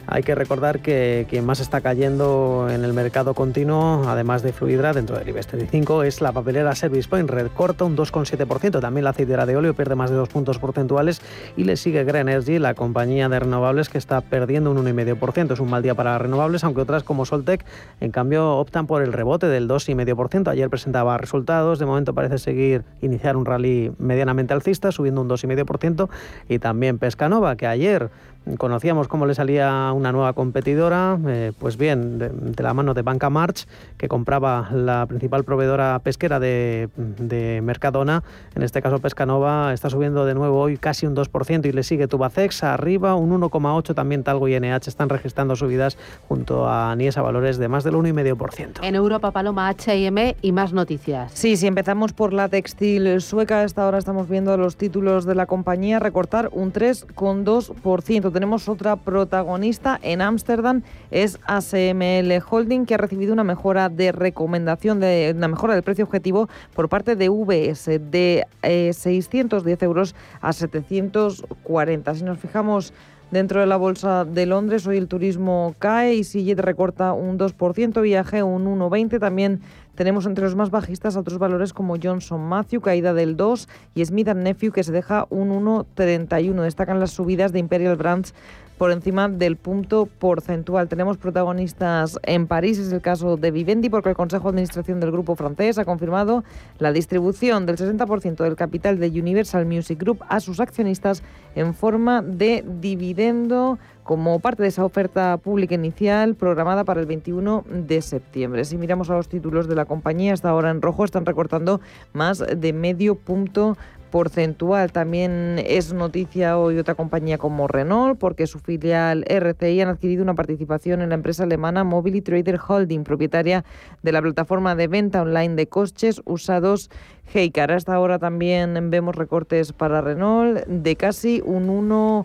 [0.06, 4.92] Hay que recordar que quien más está cayendo en el mercado continuo, además de Fluidra,
[4.92, 7.30] dentro del IBEX 35, es la papelera Service Point.
[7.30, 8.80] Recorta un 2,7%.
[8.80, 11.22] También la aceitera de óleo pierde más de dos puntos porcentuales
[11.56, 15.52] y le sigue Green Energy, la compañía de renovables que está perdiendo un 1,5%.
[15.52, 17.64] Es un mal día para renovables, aunque otras como Soltec,
[18.00, 20.48] en cambio, optan por el rebote del 2,5%.
[20.48, 26.08] Ayer presentaba resultados, de momento parece seguir iniciar un rally medianamente alcista, subiendo un 2,5%,
[26.48, 28.10] y también Pescanova, que ayer
[28.58, 33.30] conocíamos cómo le salía una nueva competidora, eh, pues bien, de, la mano de Banca
[33.30, 38.22] March, que compraba la principal proveedora pesquera de, de, Mercadona,
[38.54, 42.08] en este caso Pescanova, está subiendo de nuevo hoy casi un 2% y le sigue
[42.08, 45.96] Tubacex arriba, un 1,8%, también Talgo y NH están registrando subidas
[46.28, 48.80] junto a Niesa Valores de más del 1,5%.
[48.82, 51.32] En Europa, Paloma, H&M y más noticias.
[51.32, 55.34] Sí, si empezamos por la textil sueca, a esta hora estamos viendo los títulos de
[55.34, 62.98] la compañía recortar un 3,2% tenemos otra protagonista en Ámsterdam, es ASML Holding, que ha
[62.98, 67.86] recibido una mejora de recomendación, de una mejora del precio objetivo por parte de VS
[68.10, 72.14] de 610 eh, euros a 740.
[72.14, 72.92] Si nos fijamos
[73.30, 78.00] Dentro de la bolsa de Londres hoy el turismo cae y Sillet recorta un 2%,
[78.00, 79.18] viaje un 1,20%.
[79.18, 79.60] También
[79.94, 84.28] tenemos entre los más bajistas otros valores como Johnson Matthew, caída del 2, y Smith
[84.28, 86.62] Nephew, que se deja un 1,31.
[86.62, 88.34] Destacan las subidas de Imperial Brands
[88.78, 90.88] por encima del punto porcentual.
[90.88, 95.12] Tenemos protagonistas en París, es el caso de Vivendi, porque el Consejo de Administración del
[95.12, 96.44] grupo francés ha confirmado
[96.78, 101.22] la distribución del 60% del capital de Universal Music Group a sus accionistas
[101.54, 107.64] en forma de dividendo como parte de esa oferta pública inicial programada para el 21
[107.68, 108.64] de septiembre.
[108.66, 111.80] Si miramos a los títulos de la compañía, hasta ahora en rojo están recortando
[112.12, 113.78] más de medio punto
[114.14, 114.92] porcentual.
[114.92, 120.36] También es noticia hoy otra compañía como Renault, porque su filial RCI han adquirido una
[120.36, 123.64] participación en la empresa alemana Mobility Trader Holding, propietaria
[124.04, 126.90] de la plataforma de venta online de coches usados
[127.34, 127.72] Heycar.
[127.72, 132.24] Hasta ahora también vemos recortes para Renault de casi un 1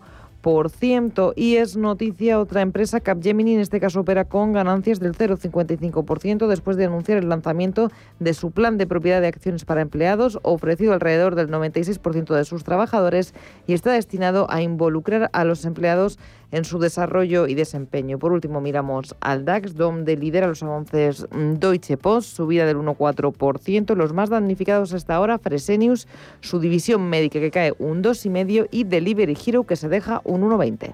[1.36, 6.78] y es noticia otra empresa, Capgemini, en este caso opera con ganancias del 0,55% después
[6.78, 11.36] de anunciar el lanzamiento de su plan de propiedad de acciones para empleados, ofrecido alrededor
[11.36, 13.34] del 96% de sus trabajadores
[13.68, 16.18] y está destinado a involucrar a los empleados
[16.52, 18.20] en su desarrollo y desempeño.
[18.20, 23.96] Por último, miramos al DAX, donde lidera los avances mm, Deutsche Post, subida del 1,4%.
[23.96, 26.08] Los más damnificados hasta ahora, Fresenius,
[26.42, 30.94] su división médica que cae un 2,5% y Delivery Hero que se deja un 1,20%.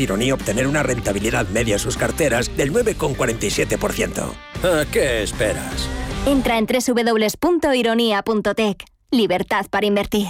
[0.00, 4.32] Ironía obtener una rentabilidad media en sus carteras del 9,47%.
[4.62, 5.88] ¿A qué esperas?
[6.26, 8.84] Entra en www.ironía.tech.
[9.10, 10.28] Libertad para invertir.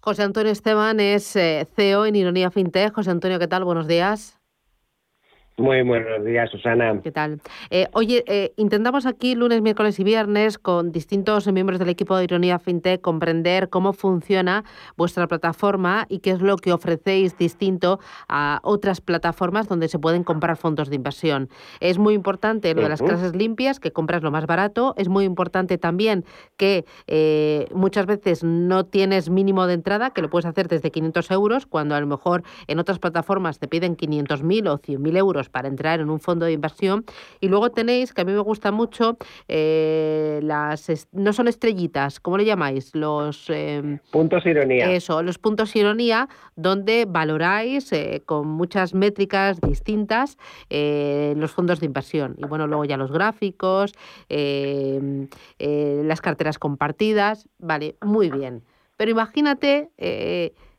[0.00, 2.94] José Antonio Esteban es eh, CEO en Ironía FinTech.
[2.94, 3.64] José Antonio, ¿qué tal?
[3.64, 4.38] Buenos días.
[5.58, 7.00] Muy buenos días, Susana.
[7.02, 7.40] ¿Qué tal?
[7.70, 12.24] Eh, oye, eh, intentamos aquí lunes, miércoles y viernes con distintos miembros del equipo de
[12.24, 14.64] Ironía FinTech comprender cómo funciona
[14.98, 20.24] vuestra plataforma y qué es lo que ofrecéis distinto a otras plataformas donde se pueden
[20.24, 21.48] comprar fondos de inversión.
[21.80, 24.92] Es muy importante lo de las clases limpias, que compras lo más barato.
[24.98, 26.26] Es muy importante también
[26.58, 31.30] que eh, muchas veces no tienes mínimo de entrada, que lo puedes hacer desde 500
[31.30, 35.68] euros, cuando a lo mejor en otras plataformas te piden 500.000 o 100.000 euros para
[35.68, 37.04] entrar en un fondo de inversión.
[37.40, 39.16] Y luego tenéis, que a mí me gusta mucho,
[39.48, 42.94] eh, las no son estrellitas, ¿cómo le llamáis?
[42.94, 44.90] Los em, puntos ironía.
[44.92, 50.38] Eso, los puntos ironía, donde valoráis eh, con muchas métricas distintas
[50.70, 52.36] eh, los fondos de inversión.
[52.38, 53.92] Y bueno, luego ya los gráficos,
[54.28, 55.28] em,
[55.58, 58.62] las carteras compartidas, vale, muy bien.
[58.96, 59.90] Pero imagínate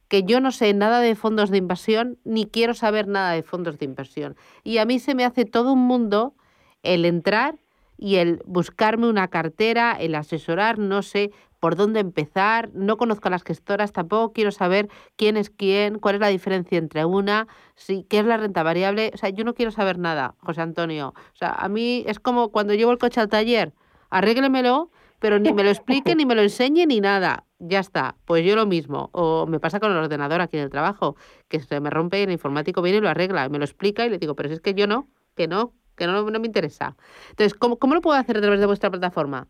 [0.08, 3.78] que yo no sé nada de fondos de inversión ni quiero saber nada de fondos
[3.78, 4.36] de inversión.
[4.64, 6.36] Y a mí se me hace todo un mundo
[6.84, 7.60] el entrar
[7.98, 13.32] y el buscarme una cartera, el asesorar, no sé por dónde empezar, no conozco a
[13.32, 18.04] las gestoras, tampoco quiero saber quién es quién, cuál es la diferencia entre una, si,
[18.04, 21.16] qué es la renta variable, o sea, yo no quiero saber nada, José Antonio.
[21.34, 23.74] O sea, a mí es como cuando llevo el coche al taller,
[24.12, 28.46] arréglemelo, pero ni me lo explique, ni me lo enseñe, ni nada ya está, pues
[28.46, 29.10] yo lo mismo.
[29.14, 31.16] O me pasa con el ordenador aquí en el trabajo,
[31.48, 34.10] que se me rompe y el informático viene y lo arregla, me lo explica y
[34.10, 36.96] le digo, pero si es que yo no, que no, que no, no me interesa.
[37.30, 39.48] Entonces, ¿cómo, ¿cómo lo puedo hacer a través de vuestra plataforma?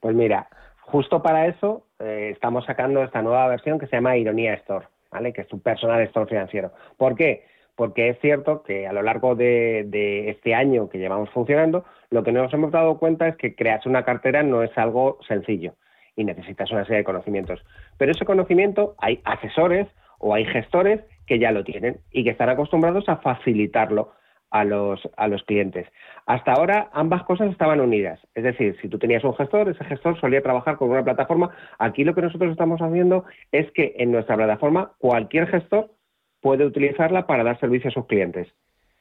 [0.00, 0.48] Pues mira,
[0.80, 5.32] justo para eso eh, estamos sacando esta nueva versión que se llama Ironía Store, ¿vale?
[5.32, 6.72] Que es tu personal store financiero.
[6.96, 7.44] ¿Por qué?
[7.76, 12.22] Porque es cierto que a lo largo de, de este año que llevamos funcionando, lo
[12.22, 15.74] que nos hemos dado cuenta es que crearse una cartera no es algo sencillo
[16.16, 17.64] y necesitas una serie de conocimientos.
[17.98, 19.86] Pero ese conocimiento hay asesores
[20.18, 24.12] o hay gestores que ya lo tienen y que están acostumbrados a facilitarlo
[24.50, 25.86] a los, a los clientes.
[26.26, 28.20] Hasta ahora ambas cosas estaban unidas.
[28.34, 31.50] Es decir, si tú tenías un gestor, ese gestor solía trabajar con una plataforma.
[31.78, 35.92] Aquí lo que nosotros estamos haciendo es que en nuestra plataforma cualquier gestor
[36.40, 38.48] puede utilizarla para dar servicio a sus clientes.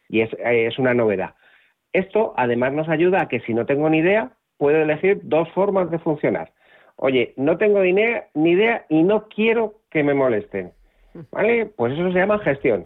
[0.07, 1.35] Y es, es una novedad.
[1.93, 5.89] Esto además nos ayuda a que si no tengo ni idea, puedo elegir dos formas
[5.89, 6.51] de funcionar
[6.99, 10.71] oye, no tengo ni idea y no quiero que me molesten.
[11.31, 11.65] ¿Vale?
[11.65, 12.85] Pues eso se llama gestión.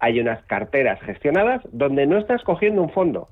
[0.00, 3.28] Hay unas carteras gestionadas donde no estás cogiendo un fondo,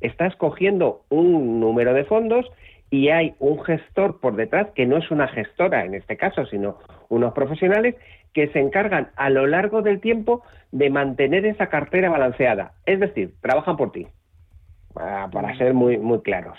[0.00, 2.50] estás cogiendo un número de fondos
[2.90, 6.78] y hay un gestor por detrás que no es una gestora en este caso, sino
[7.08, 7.94] unos profesionales
[8.34, 12.72] que se encargan a lo largo del tiempo de mantener esa cartera balanceada.
[12.84, 14.08] Es decir, trabajan por ti,
[14.92, 16.58] para, para ser muy, muy claros.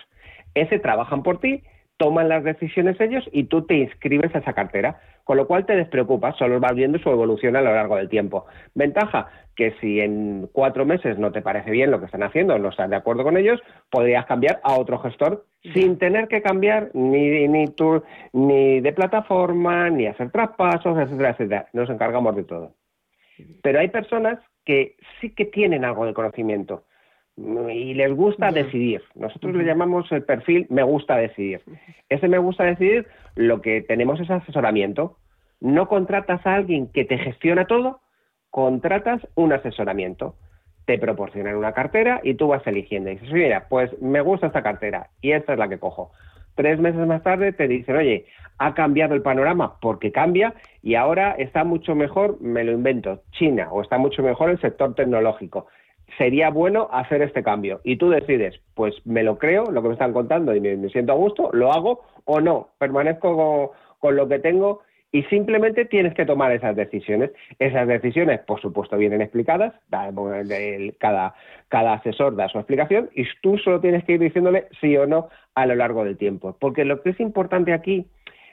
[0.56, 1.64] Ese trabajan por ti
[2.00, 5.76] toman las decisiones ellos y tú te inscribes a esa cartera, con lo cual te
[5.76, 8.46] despreocupas, solo vas viendo su evolución a lo largo del tiempo.
[8.74, 12.70] Ventaja, que si en cuatro meses no te parece bien lo que están haciendo, no
[12.70, 13.60] estás de acuerdo con ellos,
[13.92, 17.66] podrías cambiar a otro gestor sin tener que cambiar ni, ni,
[18.32, 21.68] ni de plataforma, ni hacer traspasos, etcétera, etcétera.
[21.74, 22.76] Nos encargamos de todo.
[23.62, 26.86] Pero hay personas que sí que tienen algo de conocimiento
[27.72, 29.02] y les gusta decidir.
[29.16, 31.62] Nosotros le llamamos el perfil me gusta decidir.
[32.10, 35.18] Ese me gusta decidir lo que tenemos es asesoramiento.
[35.62, 38.02] No contratas a alguien que te gestiona todo,
[38.50, 40.36] contratas un asesoramiento.
[40.86, 43.10] Te proporcionan una cartera y tú vas eligiendo.
[43.10, 46.12] Y dices, mira, pues me gusta esta cartera y esta es la que cojo.
[46.56, 48.26] Tres meses más tarde te dicen, oye,
[48.58, 53.70] ha cambiado el panorama porque cambia y ahora está mucho mejor, me lo invento, China,
[53.72, 55.68] o está mucho mejor el sector tecnológico
[56.18, 57.82] sería bueno hacer este cambio.
[57.84, 61.14] Y tú decides, pues me lo creo, lo que me están contando y me, siento
[61.14, 64.82] a gusto, lo hago o no, permanezco con, lo que tengo
[65.12, 67.32] y simplemente tienes que tomar esas decisiones.
[67.58, 69.74] Esas decisiones, por supuesto, vienen explicadas,
[71.00, 71.34] cada,
[71.68, 75.30] cada asesor da su explicación y tú solo tienes que ir diciéndole sí o no
[75.56, 76.56] a lo largo del tiempo.
[76.60, 78.06] Porque lo que es importante aquí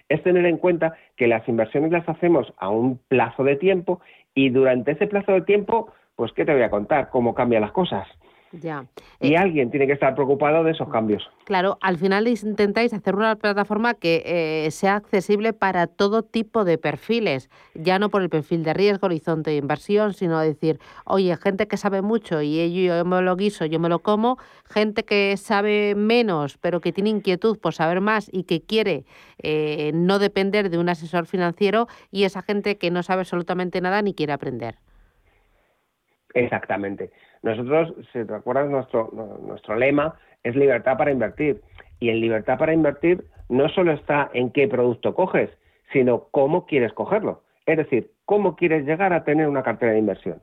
[0.09, 4.00] es tener en cuenta que las inversiones las hacemos a un plazo de tiempo
[4.34, 7.10] y durante ese plazo de tiempo, pues, ¿qué te voy a contar?
[7.10, 8.08] ¿Cómo cambian las cosas?
[8.52, 8.86] Ya.
[9.20, 11.28] Y eh, alguien tiene que estar preocupado de esos cambios.
[11.44, 16.78] Claro, al final intentáis hacer una plataforma que eh, sea accesible para todo tipo de
[16.78, 21.66] perfiles, ya no por el perfil de riesgo, horizonte de inversión, sino decir, oye, gente
[21.66, 25.94] que sabe mucho y yo me lo guiso, yo me lo como, gente que sabe
[25.94, 29.04] menos, pero que tiene inquietud por saber más y que quiere
[29.42, 34.02] eh, no depender de un asesor financiero y esa gente que no sabe absolutamente nada
[34.02, 34.78] ni quiere aprender.
[36.37, 37.11] Exactamente.
[37.43, 39.11] Nosotros, si te acuerdas, nuestro,
[39.41, 41.62] nuestro lema es libertad para invertir.
[41.99, 45.49] Y en libertad para invertir no solo está en qué producto coges,
[45.93, 47.43] sino cómo quieres cogerlo.
[47.64, 50.43] Es decir, cómo quieres llegar a tener una cartera de inversión.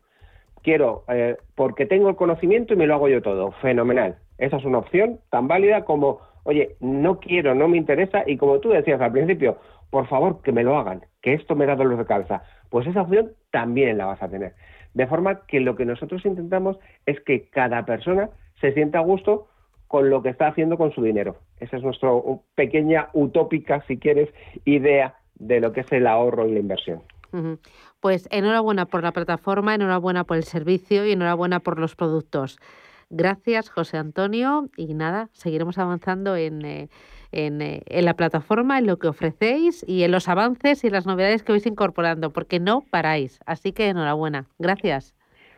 [0.64, 3.52] Quiero, eh, porque tengo el conocimiento y me lo hago yo todo.
[3.62, 4.18] Fenomenal.
[4.40, 8.60] Esa es una opción tan válida como, oye, no quiero, no me interesa y como
[8.60, 9.60] tú decías al principio,
[9.92, 12.42] por favor, que me lo hagan, que esto me da dolor de cabeza.
[12.72, 14.54] Pues esa opción también la vas a tener.
[14.94, 18.30] De forma que lo que nosotros intentamos es que cada persona
[18.62, 19.48] se sienta a gusto
[19.88, 21.38] con lo que está haciendo con su dinero.
[21.60, 22.10] Esa es nuestra
[22.56, 24.30] pequeña utópica, si quieres,
[24.66, 27.02] idea de lo que es el ahorro y la inversión.
[28.00, 32.60] Pues enhorabuena por la plataforma, enhorabuena por el servicio y enhorabuena por los productos.
[33.10, 36.90] Gracias, José Antonio, y nada, seguiremos avanzando en, eh,
[37.34, 41.44] eh, en, la plataforma, en lo que ofrecéis y en los avances y las novedades
[41.44, 43.40] que vais incorporando, porque no paráis.
[43.46, 44.46] Así que enhorabuena.
[44.60, 45.16] Gracias.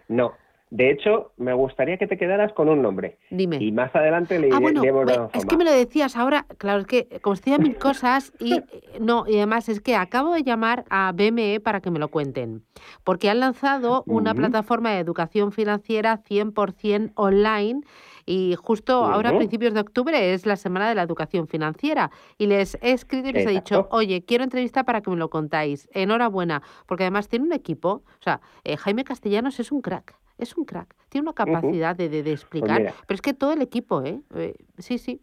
[0.07, 0.33] No,
[0.71, 3.17] de hecho, me gustaría que te quedaras con un nombre.
[3.29, 3.57] Dime.
[3.59, 6.87] Y más adelante le, ah, bueno, dado Es que me lo decías ahora, claro, es
[6.87, 8.59] que como estoy a mil cosas y
[8.99, 12.63] no, y además es que acabo de llamar a BME para que me lo cuenten,
[13.03, 17.81] porque han lanzado una plataforma de educación financiera 100% online
[18.25, 22.09] y justo ahora, a principios de octubre, es la Semana de la Educación Financiera.
[22.37, 25.29] Y les he escrito y les he dicho, oye, quiero entrevista para que me lo
[25.29, 25.87] contáis.
[25.93, 28.03] Enhorabuena, porque además tiene un equipo.
[28.19, 30.15] O sea, eh, Jaime Castellanos es un crack.
[30.37, 30.95] Es un crack.
[31.09, 32.93] Tiene una capacidad de, de, pues explicar.
[33.07, 34.19] pero es que todo el equipo, ¿eh?
[34.35, 34.55] ¿eh?
[34.77, 35.21] Sí, sí.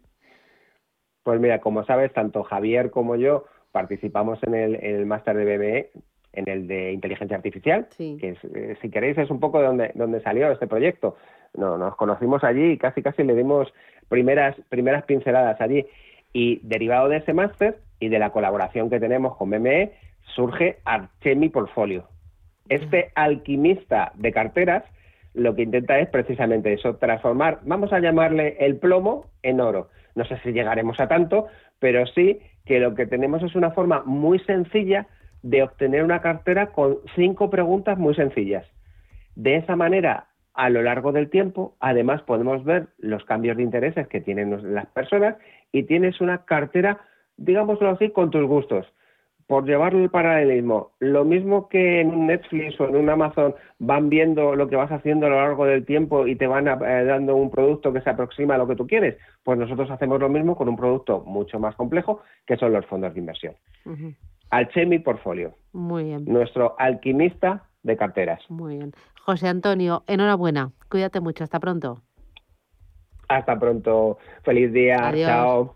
[1.23, 5.91] Pues mira, como sabes, tanto Javier como yo participamos en el, el máster de BBE,
[6.33, 10.21] en el de inteligencia artificial, que eh, si queréis es un poco de donde, donde
[10.21, 11.15] salió este proyecto
[11.55, 13.71] no, nos conocimos allí y casi casi le dimos
[14.09, 15.85] primeras, primeras pinceladas allí.
[16.33, 19.93] Y derivado de ese máster y de la colaboración que tenemos con BME,
[20.35, 22.07] surge Archemi Portfolio.
[22.69, 24.83] Este alquimista de carteras
[25.33, 29.89] lo que intenta es precisamente eso, transformar, vamos a llamarle el plomo en oro.
[30.15, 31.47] No sé si llegaremos a tanto,
[31.79, 35.07] pero sí que lo que tenemos es una forma muy sencilla
[35.41, 38.65] de obtener una cartera con cinco preguntas muy sencillas.
[39.35, 44.07] De esa manera a lo largo del tiempo, además podemos ver los cambios de intereses
[44.07, 45.35] que tienen las personas
[45.71, 47.01] y tienes una cartera,
[47.37, 48.85] digámoslo así, con tus gustos.
[49.47, 54.09] Por llevarlo el paralelismo, lo mismo que en un Netflix o en un Amazon van
[54.09, 57.35] viendo lo que vas haciendo a lo largo del tiempo y te van eh, dando
[57.35, 60.55] un producto que se aproxima a lo que tú quieres, pues nosotros hacemos lo mismo
[60.55, 63.55] con un producto mucho más complejo que son los fondos de inversión.
[64.49, 65.55] Alchemy Portfolio.
[65.73, 66.25] Muy bien.
[66.25, 68.41] Nuestro alquimista de carteras.
[68.49, 68.91] Muy bien.
[69.21, 70.71] José Antonio, enhorabuena.
[70.89, 71.43] Cuídate mucho.
[71.43, 72.01] Hasta pronto.
[73.29, 74.17] Hasta pronto.
[74.43, 75.11] Feliz día.
[75.15, 75.75] Chao.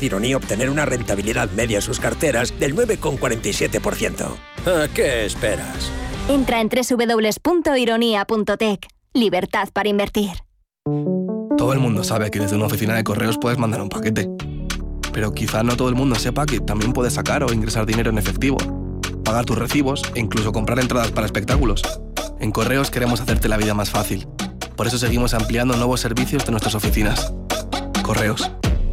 [0.00, 4.26] de Ironía obtener una rentabilidad media en sus carteras del 9,47%.
[4.66, 5.90] ¿A qué esperas?
[6.28, 8.88] Entra en www.ironía.tech.
[9.12, 10.30] Libertad para invertir.
[11.56, 14.28] Todo el mundo sabe que desde una oficina de correos puedes mandar un paquete.
[15.12, 18.18] Pero quizá no todo el mundo sepa que también puedes sacar o ingresar dinero en
[18.18, 18.56] efectivo,
[19.24, 21.82] pagar tus recibos e incluso comprar entradas para espectáculos.
[22.38, 24.26] En Correos queremos hacerte la vida más fácil.
[24.76, 27.34] Por eso seguimos ampliando nuevos servicios de nuestras oficinas.
[28.02, 28.50] Correos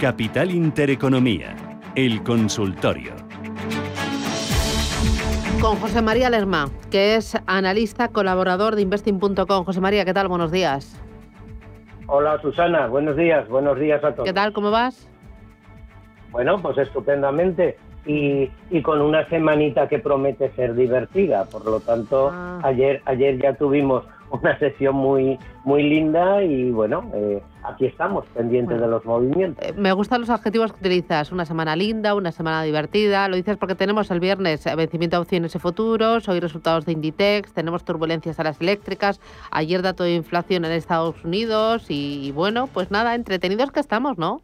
[0.00, 1.54] Capital Intereconomía,
[1.94, 3.12] el consultorio.
[5.60, 9.64] Con José María Lerma, que es analista colaborador de investing.com.
[9.64, 10.28] José María, ¿qué tal?
[10.28, 10.98] Buenos días.
[12.06, 14.24] Hola Susana, buenos días, buenos días a todos.
[14.26, 14.52] ¿Qué tal?
[14.52, 15.06] ¿Cómo vas?
[16.32, 17.76] Bueno, pues estupendamente.
[18.06, 21.44] Y, y con una semanita que promete ser divertida.
[21.44, 22.60] Por lo tanto, Ah.
[22.64, 28.80] ayer, ayer ya tuvimos una sesión muy, muy linda y bueno, eh, aquí estamos, pendientes
[28.80, 29.64] de los movimientos.
[29.64, 31.32] Eh, Me gustan los adjetivos que utilizas.
[31.32, 33.28] Una semana linda, una semana divertida.
[33.28, 36.92] Lo dices porque tenemos el viernes eh, vencimiento de opciones y futuros, hoy resultados de
[36.92, 39.20] Inditex, tenemos turbulencias a las eléctricas,
[39.50, 44.18] ayer dato de inflación en Estados Unidos y, y bueno, pues nada, entretenidos que estamos,
[44.18, 44.42] ¿no?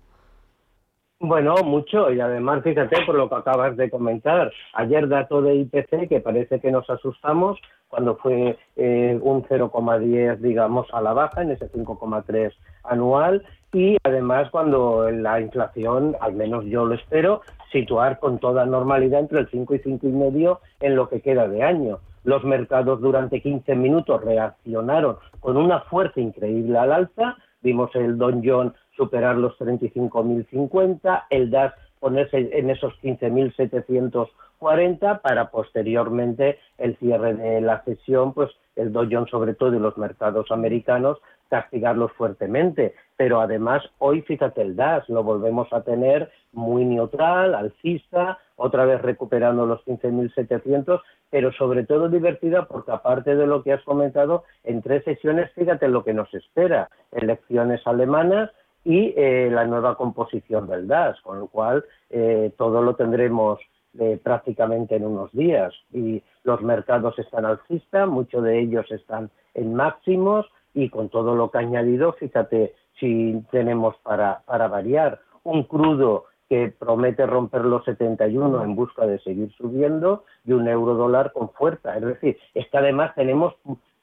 [1.18, 4.52] Bueno, mucho, y además fíjate por lo que acabas de comentar.
[4.74, 7.58] Ayer dato de IPC que parece que nos asustamos
[7.88, 12.52] cuando fue eh, un 0,10, digamos, a la baja en ese 5,3
[12.84, 17.40] anual y además cuando la inflación, al menos yo lo espero,
[17.72, 21.98] situar con toda normalidad entre el 5 y 5,5 en lo que queda de año.
[22.24, 27.36] Los mercados durante 15 minutos reaccionaron con una fuerza increíble al alza.
[27.62, 36.58] Vimos el Don John superar los 35.050, el DAS ponerse en esos 15.740 para posteriormente
[36.78, 41.18] el cierre de la sesión, pues el Dow Jones sobre todo y los mercados americanos
[41.48, 42.94] castigarlos fuertemente.
[43.16, 49.00] Pero además hoy fíjate el DAS, lo volvemos a tener muy neutral, alcista, otra vez
[49.02, 54.82] recuperando los 15.700, pero sobre todo divertida porque aparte de lo que has comentado, en
[54.82, 58.50] tres sesiones fíjate lo que nos espera, elecciones alemanas,
[58.86, 63.58] y eh, la nueva composición del DAS, con lo cual eh, todo lo tendremos
[63.98, 65.74] eh, prácticamente en unos días.
[65.92, 71.50] Y los mercados están alcistas, muchos de ellos están en máximos y con todo lo
[71.50, 77.84] que ha añadido, fíjate si tenemos para, para variar un crudo que promete romper los
[77.84, 81.96] 71 en busca de seguir subiendo y un euro dólar con fuerza.
[81.96, 83.54] Es decir, es que además tenemos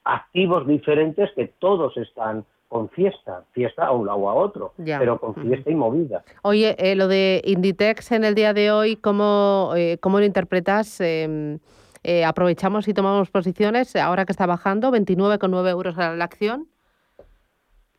[0.04, 2.44] activos diferentes que todos están
[2.74, 4.98] con fiesta, fiesta a un lado o a otro, Ya.
[4.98, 6.24] pero con fiesta y movida.
[6.42, 11.00] Oye, eh, lo de Inditex en el día de hoy, ¿cómo, eh, cómo lo interpretas?
[11.00, 11.60] Eh,
[12.02, 16.66] eh, ¿Aprovechamos y tomamos posiciones ahora que está bajando 29,9 euros a la acción?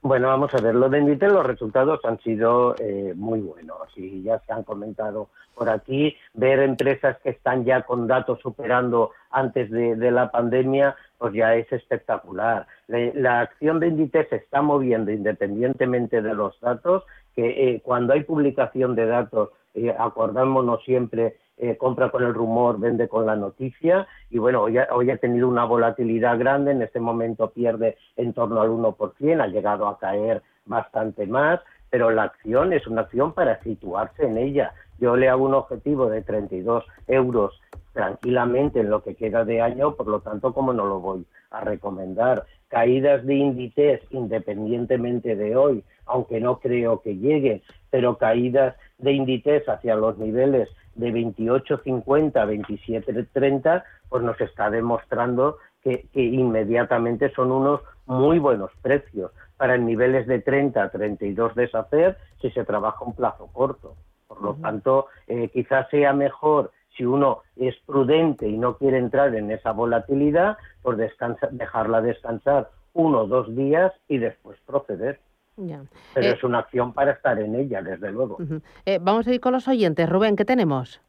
[0.06, 4.22] Bueno, vamos a ver, lo de Inditex, los resultados han sido eh, muy buenos y
[4.22, 6.16] ya se han comentado por aquí.
[6.36, 11.74] Ver empresas que están ya con datos superando antes de, la pandemia, pues ya es
[11.74, 12.68] espectacular.
[12.88, 17.04] La, acción de Inditex se está moviendo independientemente de los datos,
[17.36, 22.80] que eh, cuando hay publicación de datos, eh, acordámonos siempre, eh, compra con el rumor,
[22.80, 26.82] vende con la noticia, y bueno, hoy ha, hoy ha tenido una volatilidad grande, en
[26.82, 31.60] este momento pierde en torno al 1%, ha llegado a caer bastante más,
[31.90, 34.74] pero la acción es una acción para situarse en ella.
[35.00, 37.62] Yo le hago un objetivo de 32 euros
[37.94, 41.62] tranquilamente en lo que queda de año, por lo tanto, como no lo voy a
[41.62, 42.46] recomendar.
[42.68, 47.62] Caídas de índices independientemente de hoy, aunque no creo que lleguen,
[47.96, 56.06] pero caídas de índices hacia los niveles de 28.50, 27.30, pues nos está demostrando que,
[56.12, 62.18] que inmediatamente son unos muy buenos precios para en niveles de 30 a 32 deshacer
[62.42, 63.96] si se trabaja un plazo corto.
[64.28, 69.34] Por lo tanto, eh, quizás sea mejor si uno es prudente y no quiere entrar
[69.36, 75.22] en esa volatilidad, pues descansa- dejarla descansar uno o dos días y después proceder.
[75.56, 75.88] Pero
[76.28, 78.36] Eh, es una acción para estar en ella, desde luego.
[78.40, 78.62] Ujú.
[78.86, 80.08] Eh, vamos a ir con los oyentes.
[80.10, 81.02] Rubén, ¿qué tenemos?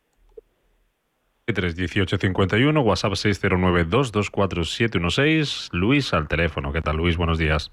[1.46, 5.68] 31851, WhatsApp 609224716.
[5.72, 6.72] Luis al teléfono.
[6.72, 7.16] ¿Qué tal, Luis?
[7.16, 7.70] Buenos días.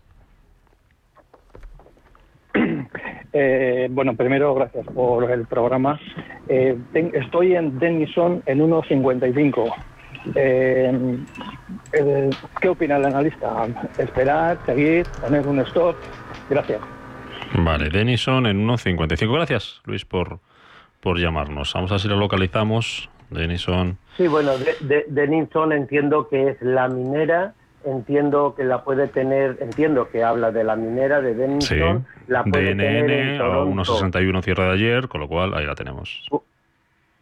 [3.36, 6.00] Eh, bueno, primero, gracias por el programa.
[6.48, 9.74] Eh, ten- estoy en Denison en 1.55.
[10.36, 11.18] Eh,
[11.94, 12.30] eh,
[12.62, 13.66] ¿Qué opina el analista?
[13.98, 15.96] ¿Esperar, seguir, poner un stop?
[16.50, 16.82] Gracias.
[17.56, 19.34] Vale, Denison en 1.55.
[19.34, 20.40] Gracias, Luis, por,
[21.02, 21.74] por llamarnos.
[21.74, 23.10] Vamos a ver si lo localizamos.
[23.30, 23.98] Denison.
[24.18, 29.58] Sí, bueno, de, de, Denison entiendo que es la minera, entiendo que la puede tener,
[29.62, 31.40] entiendo que habla de la minera de Sí.
[31.76, 33.84] Denison, la puede tener en DNN a Toronto.
[33.84, 36.28] 1.61 cierre de ayer, con lo cual ahí la tenemos.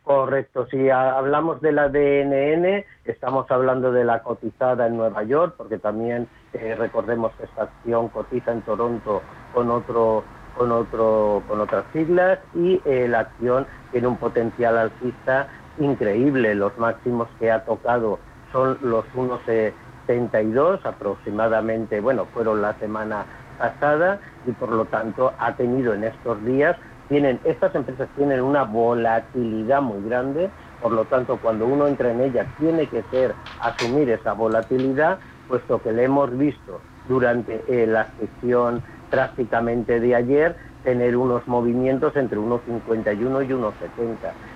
[0.03, 5.53] Correcto, si ha- hablamos de la DNN, estamos hablando de la cotizada en Nueva York,
[5.57, 11.61] porque también eh, recordemos que esta acción cotiza en Toronto con otro con otro con
[11.61, 16.55] otras siglas y eh, la acción tiene un potencial alcista increíble.
[16.55, 24.51] Los máximos que ha tocado son los 1,72 aproximadamente, bueno, fueron la semana pasada y
[24.53, 26.75] por lo tanto ha tenido en estos días
[27.11, 30.49] tienen estas empresas tienen una volatilidad muy grande,
[30.81, 35.81] por lo tanto cuando uno entra en ellas tiene que ser asumir esa volatilidad, puesto
[35.81, 40.55] que le hemos visto durante eh, la sesión prácticamente de ayer
[40.85, 43.73] tener unos movimientos entre 1,51 y 1,70.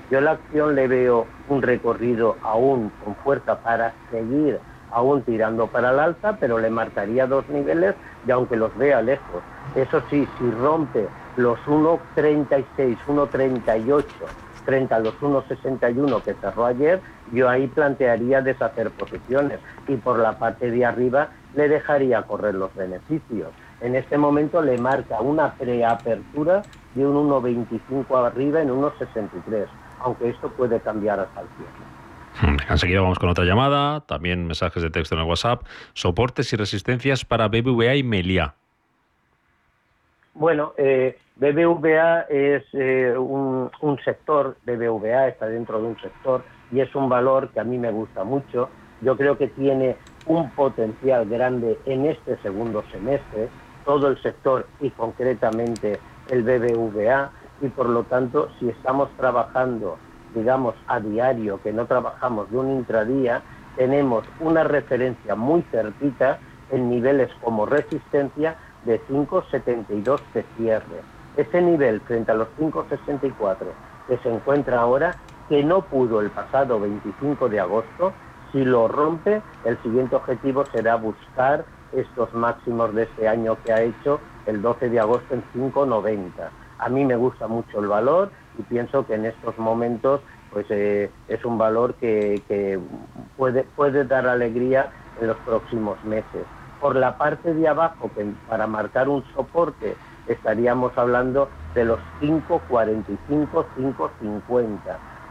[0.10, 4.60] Yo a la acción le veo un recorrido aún con fuerza para seguir
[4.92, 9.44] aún tirando para el alza, pero le marcaría dos niveles y aunque los vea lejos.
[9.76, 14.04] Eso sí, si rompe los 1,36, 1,38
[14.66, 20.38] frente a los 1,61 que cerró ayer, yo ahí plantearía deshacer posiciones y por la
[20.40, 23.50] parte de arriba le dejaría correr los beneficios.
[23.82, 26.64] En este momento le marca una preapertura
[26.96, 29.68] de un 1,25 arriba en 1,63,
[30.00, 31.95] aunque esto puede cambiar hasta el cierre.
[32.42, 35.64] Venga, Enseguida vamos con otra llamada, también mensajes de texto en el WhatsApp.
[35.94, 38.56] Soportes y resistencias para BBVA y Melia.
[40.34, 46.82] Bueno, eh, BBVA es eh, un, un sector, BBVA está dentro de un sector y
[46.82, 48.70] es un valor que a mí me gusta mucho.
[49.02, 53.50] Yo creo que tiene un potencial grande en este segundo semestre,
[53.86, 57.32] todo el sector y concretamente el BBVA,
[57.62, 59.98] y por lo tanto, si estamos trabajando,
[60.36, 63.42] digamos, a diario, que no trabajamos de un intradía,
[63.76, 66.38] tenemos una referencia muy cerquita
[66.70, 68.56] en niveles como resistencia
[68.86, 71.02] de 5,72 de cierre.
[71.38, 73.56] Ese nivel frente a los 5,64
[74.08, 75.16] que se encuentra ahora,
[75.50, 78.14] que no pudo el pasado 25 de agosto,
[78.52, 83.82] si lo rompe, el siguiente objetivo será buscar estos máximos de este año que ha
[83.82, 86.30] hecho el 12 de agosto en 5,90.
[86.78, 91.12] A mí me gusta mucho el valor y pienso que en estos momentos pues eh,
[91.28, 92.80] es un valor que, que
[93.36, 94.90] puede, puede dar alegría
[95.20, 96.46] en los próximos meses.
[96.80, 99.96] Por la parte de abajo, que para marcar un soporte
[100.28, 104.78] estaríamos hablando de los 5,45, 5,50.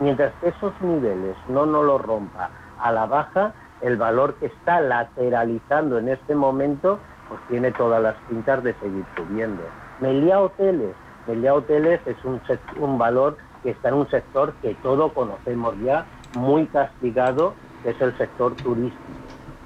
[0.00, 2.50] Mientras que esos niveles no nos lo rompa
[2.80, 6.98] a la baja, el valor que está lateralizando en este momento,
[7.28, 9.62] pues tiene todas las pintas de seguir subiendo.
[10.00, 10.94] Melia Hoteles,
[11.26, 12.40] Melia Hoteles es un,
[12.78, 16.06] un valor que está en un sector que todos conocemos ya,
[16.36, 19.02] muy castigado, que es el sector turístico.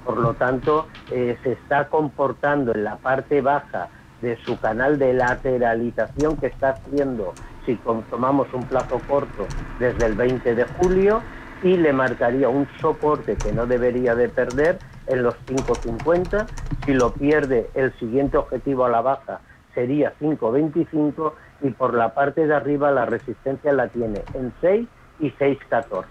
[0.05, 3.89] Por lo tanto, eh, se está comportando en la parte baja
[4.21, 7.33] de su canal de lateralización que está haciendo,
[7.65, 7.75] si
[8.09, 9.45] tomamos un plazo corto,
[9.79, 11.21] desde el 20 de julio,
[11.61, 16.47] y le marcaría un soporte que no debería de perder en los 5.50.
[16.85, 19.41] Si lo pierde, el siguiente objetivo a la baja
[19.73, 24.87] sería 5.25 y por la parte de arriba la resistencia la tiene en 6
[25.19, 26.05] y 6.14.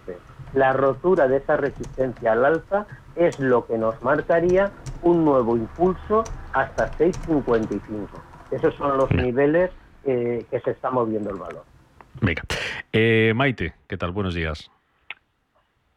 [0.54, 2.86] La rotura de esa resistencia al alza
[3.16, 4.70] es lo que nos marcaría
[5.02, 8.08] un nuevo impulso hasta 6.55.
[8.50, 9.70] Esos son los niveles
[10.04, 11.64] eh, que se está moviendo el valor.
[12.20, 12.42] Venga.
[12.92, 14.12] Eh, Maite, ¿qué tal?
[14.12, 14.70] Buenos días.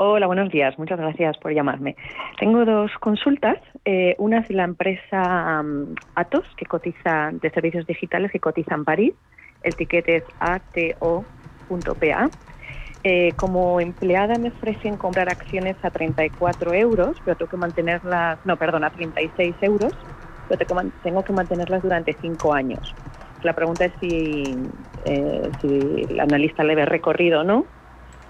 [0.04, 0.78] Hola, buenos días.
[0.80, 1.96] Muchas gracias por llamarme.
[2.40, 3.58] Tengo dos consultas.
[3.86, 8.84] Eh, una es la empresa mm, Atos, que cotiza de servicios digitales, que cotiza en
[8.84, 9.14] París.
[9.64, 12.30] El ticket es ato.pa.
[13.04, 18.58] Eh, como empleada me ofrecen comprar acciones a 34 euros, pero tengo que mantenerlas, no,
[18.58, 19.94] perdón, a 36 euros,
[20.48, 22.94] pero tengo que mantenerlas durante cinco años.
[23.42, 24.56] La pregunta es si,
[25.06, 27.66] eh, si el analista le ve recorrido o no,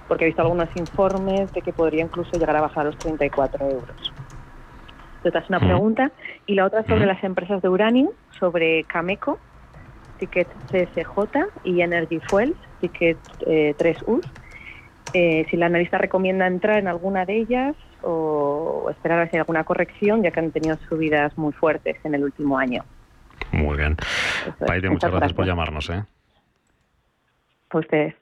[0.08, 3.70] porque he visto algunos informes de que podría incluso llegar a bajar a los 34
[3.70, 4.14] euros.
[5.24, 6.12] Esta es una pregunta.
[6.48, 9.38] Y la otra sobre las empresas de uranio, sobre Cameco,
[10.22, 14.22] Ticket CSJ y Energy Fuels, Ticket 3U.
[15.14, 19.36] Eh, si la analista recomienda entrar en alguna de ellas o esperar a ver si
[19.36, 22.86] hay alguna corrección, ya que han tenido subidas muy fuertes en el último año.
[23.52, 23.98] Muy bien.
[24.66, 25.90] Paide, muchas gracias por llamarnos.
[25.90, 26.04] ¿eh?
[27.68, 28.16] Pues ustedes.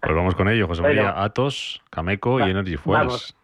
[0.00, 1.22] Pues vamos con ello, José María.
[1.22, 3.34] Atos, Cameco y Energy Fuels.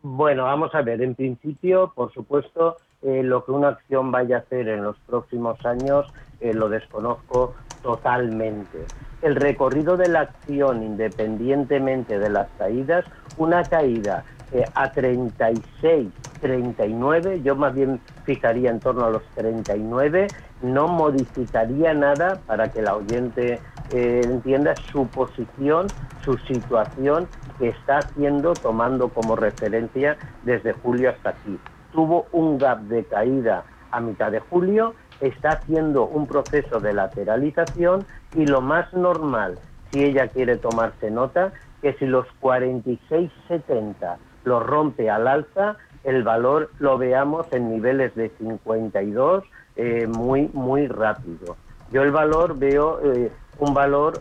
[0.00, 1.02] Bueno, vamos a ver.
[1.02, 5.64] En principio, por supuesto, eh, lo que una acción vaya a hacer en los próximos
[5.66, 6.06] años
[6.40, 8.84] eh, lo desconozco totalmente.
[9.22, 13.04] El recorrido de la acción, independientemente de las caídas,
[13.36, 16.08] una caída eh, a 36,
[16.40, 20.28] 39, yo más bien fijaría en torno a los 39,
[20.62, 23.60] no modificaría nada para que la oyente
[23.90, 25.86] entienda su posición,
[26.22, 27.26] su situación
[27.58, 31.58] que está haciendo tomando como referencia desde julio hasta aquí.
[31.92, 38.06] Tuvo un gap de caída a mitad de julio, está haciendo un proceso de lateralización
[38.34, 39.58] y lo más normal,
[39.90, 41.52] si ella quiere tomarse nota,
[41.82, 48.30] que si los 46.70 lo rompe al alza, el valor lo veamos en niveles de
[48.38, 49.44] 52
[49.76, 51.56] eh, muy, muy rápido.
[51.90, 54.20] Yo el valor veo eh, un valor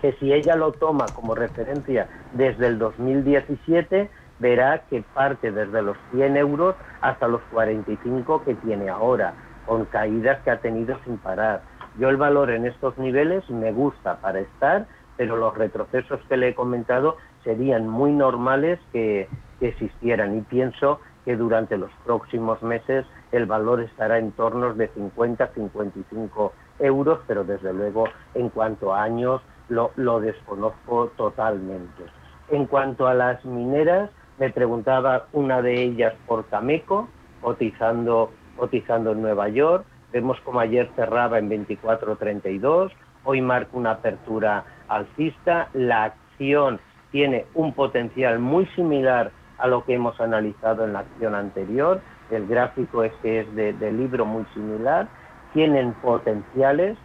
[0.00, 5.96] que si ella lo toma como referencia desde el 2017, verá que parte desde los
[6.12, 9.34] 100 euros hasta los 45 que tiene ahora,
[9.66, 11.62] con caídas que ha tenido sin parar.
[11.98, 14.86] Yo el valor en estos niveles me gusta para estar,
[15.16, 19.28] pero los retrocesos que le he comentado serían muy normales que,
[19.60, 24.90] que existieran y pienso que durante los próximos meses el valor estará en torno de
[24.94, 28.04] 50-55 euros, pero desde luego
[28.34, 32.04] en cuanto a años lo, lo desconozco totalmente.
[32.48, 37.08] En cuanto a las mineras, me preguntaba una de ellas por Cameco,
[37.40, 39.84] cotizando, cotizando en Nueva York.
[40.12, 42.90] Vemos como ayer cerraba en 24.32,
[43.24, 45.68] hoy marca una apertura alcista.
[45.72, 46.80] La acción
[47.10, 52.00] tiene un potencial muy similar a lo que hemos analizado en la acción anterior.
[52.30, 55.08] El gráfico es que es de, de libro muy similar.
[55.52, 56.96] Tienen potenciales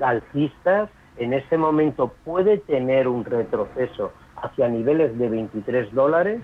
[0.00, 0.90] alcistas
[1.20, 6.40] en este momento puede tener un retroceso hacia niveles de 23 dólares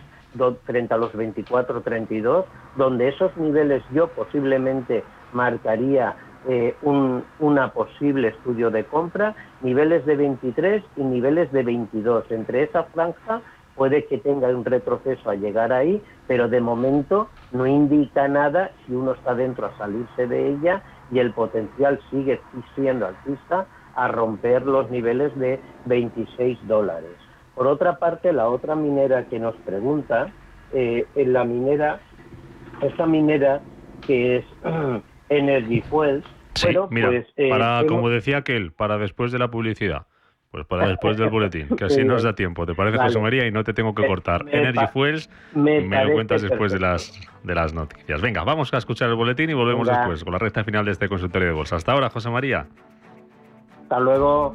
[0.65, 2.45] frente a los 24-32,
[2.77, 6.17] donde esos niveles yo posiblemente marcaría
[6.49, 12.31] eh, un una posible estudio de compra, niveles de 23 y niveles de 22.
[12.31, 13.41] Entre esa franja
[13.75, 18.95] puede que tenga un retroceso a llegar ahí, pero de momento no indica nada si
[18.95, 22.41] uno está dentro a salirse de ella y el potencial sigue
[22.75, 23.67] siendo alcista
[23.97, 27.26] a romper los niveles de 26 dólares.
[27.57, 30.29] Por otra parte, la otra minera que nos pregunta,
[30.73, 32.01] eh, en la minera,
[32.83, 33.63] esta minera
[34.07, 34.45] que es
[35.31, 40.07] Energy Fuels, sí, mira, pues, eh, para, como decía aquel, para después de la publicidad.
[40.51, 42.65] Pues para después del boletín, que así nos da tiempo.
[42.65, 43.47] ¿Te parece, José María?
[43.47, 44.47] Y no te tengo que cortar.
[44.51, 48.23] Energy Fuels, me, lo cuentas después de las, de las noticias.
[48.23, 51.09] Venga, vamos a escuchar el boletín y volvemos después con la recta final de este
[51.09, 51.77] consultorio de bolsa.
[51.77, 52.69] Hasta ahora, José María.
[53.83, 54.55] Hasta luego.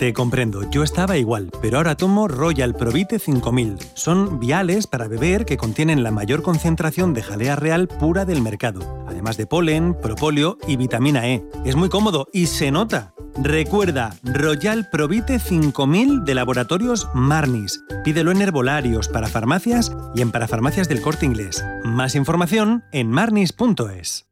[0.00, 3.76] Te comprendo, yo estaba igual, pero ahora tomo Royal Provite 5000.
[3.92, 9.04] Son viales para beber que contienen la mayor concentración de jalea real pura del mercado,
[9.06, 11.44] además de polen, propóleo y vitamina E.
[11.66, 13.12] Es muy cómodo y se nota.
[13.42, 17.84] Recuerda, Royal Provite 5000 de Laboratorios Marnis.
[18.02, 21.62] Pídelo en herbolarios, para farmacias y en parafarmacias del corte inglés.
[21.84, 24.29] Más información en marnis.es.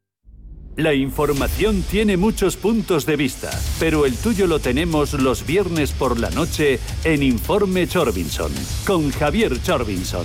[0.78, 3.50] La información tiene muchos puntos de vista,
[3.80, 8.52] pero el tuyo lo tenemos los viernes por la noche en Informe Chorbinson,
[8.86, 10.24] con Javier Chorbinson,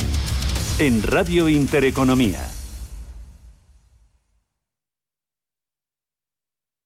[0.77, 2.47] en Radio Intereconomía.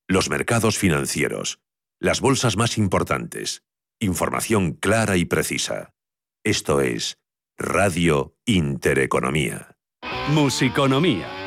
[0.07, 1.59] Los mercados financieros,
[1.99, 3.63] las bolsas más importantes,
[3.99, 5.91] información clara y precisa.
[6.45, 7.17] Esto es
[7.57, 9.75] Radio Intereconomía.
[10.29, 11.46] Musiconomía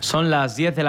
[0.00, 0.78] Son las 10 de la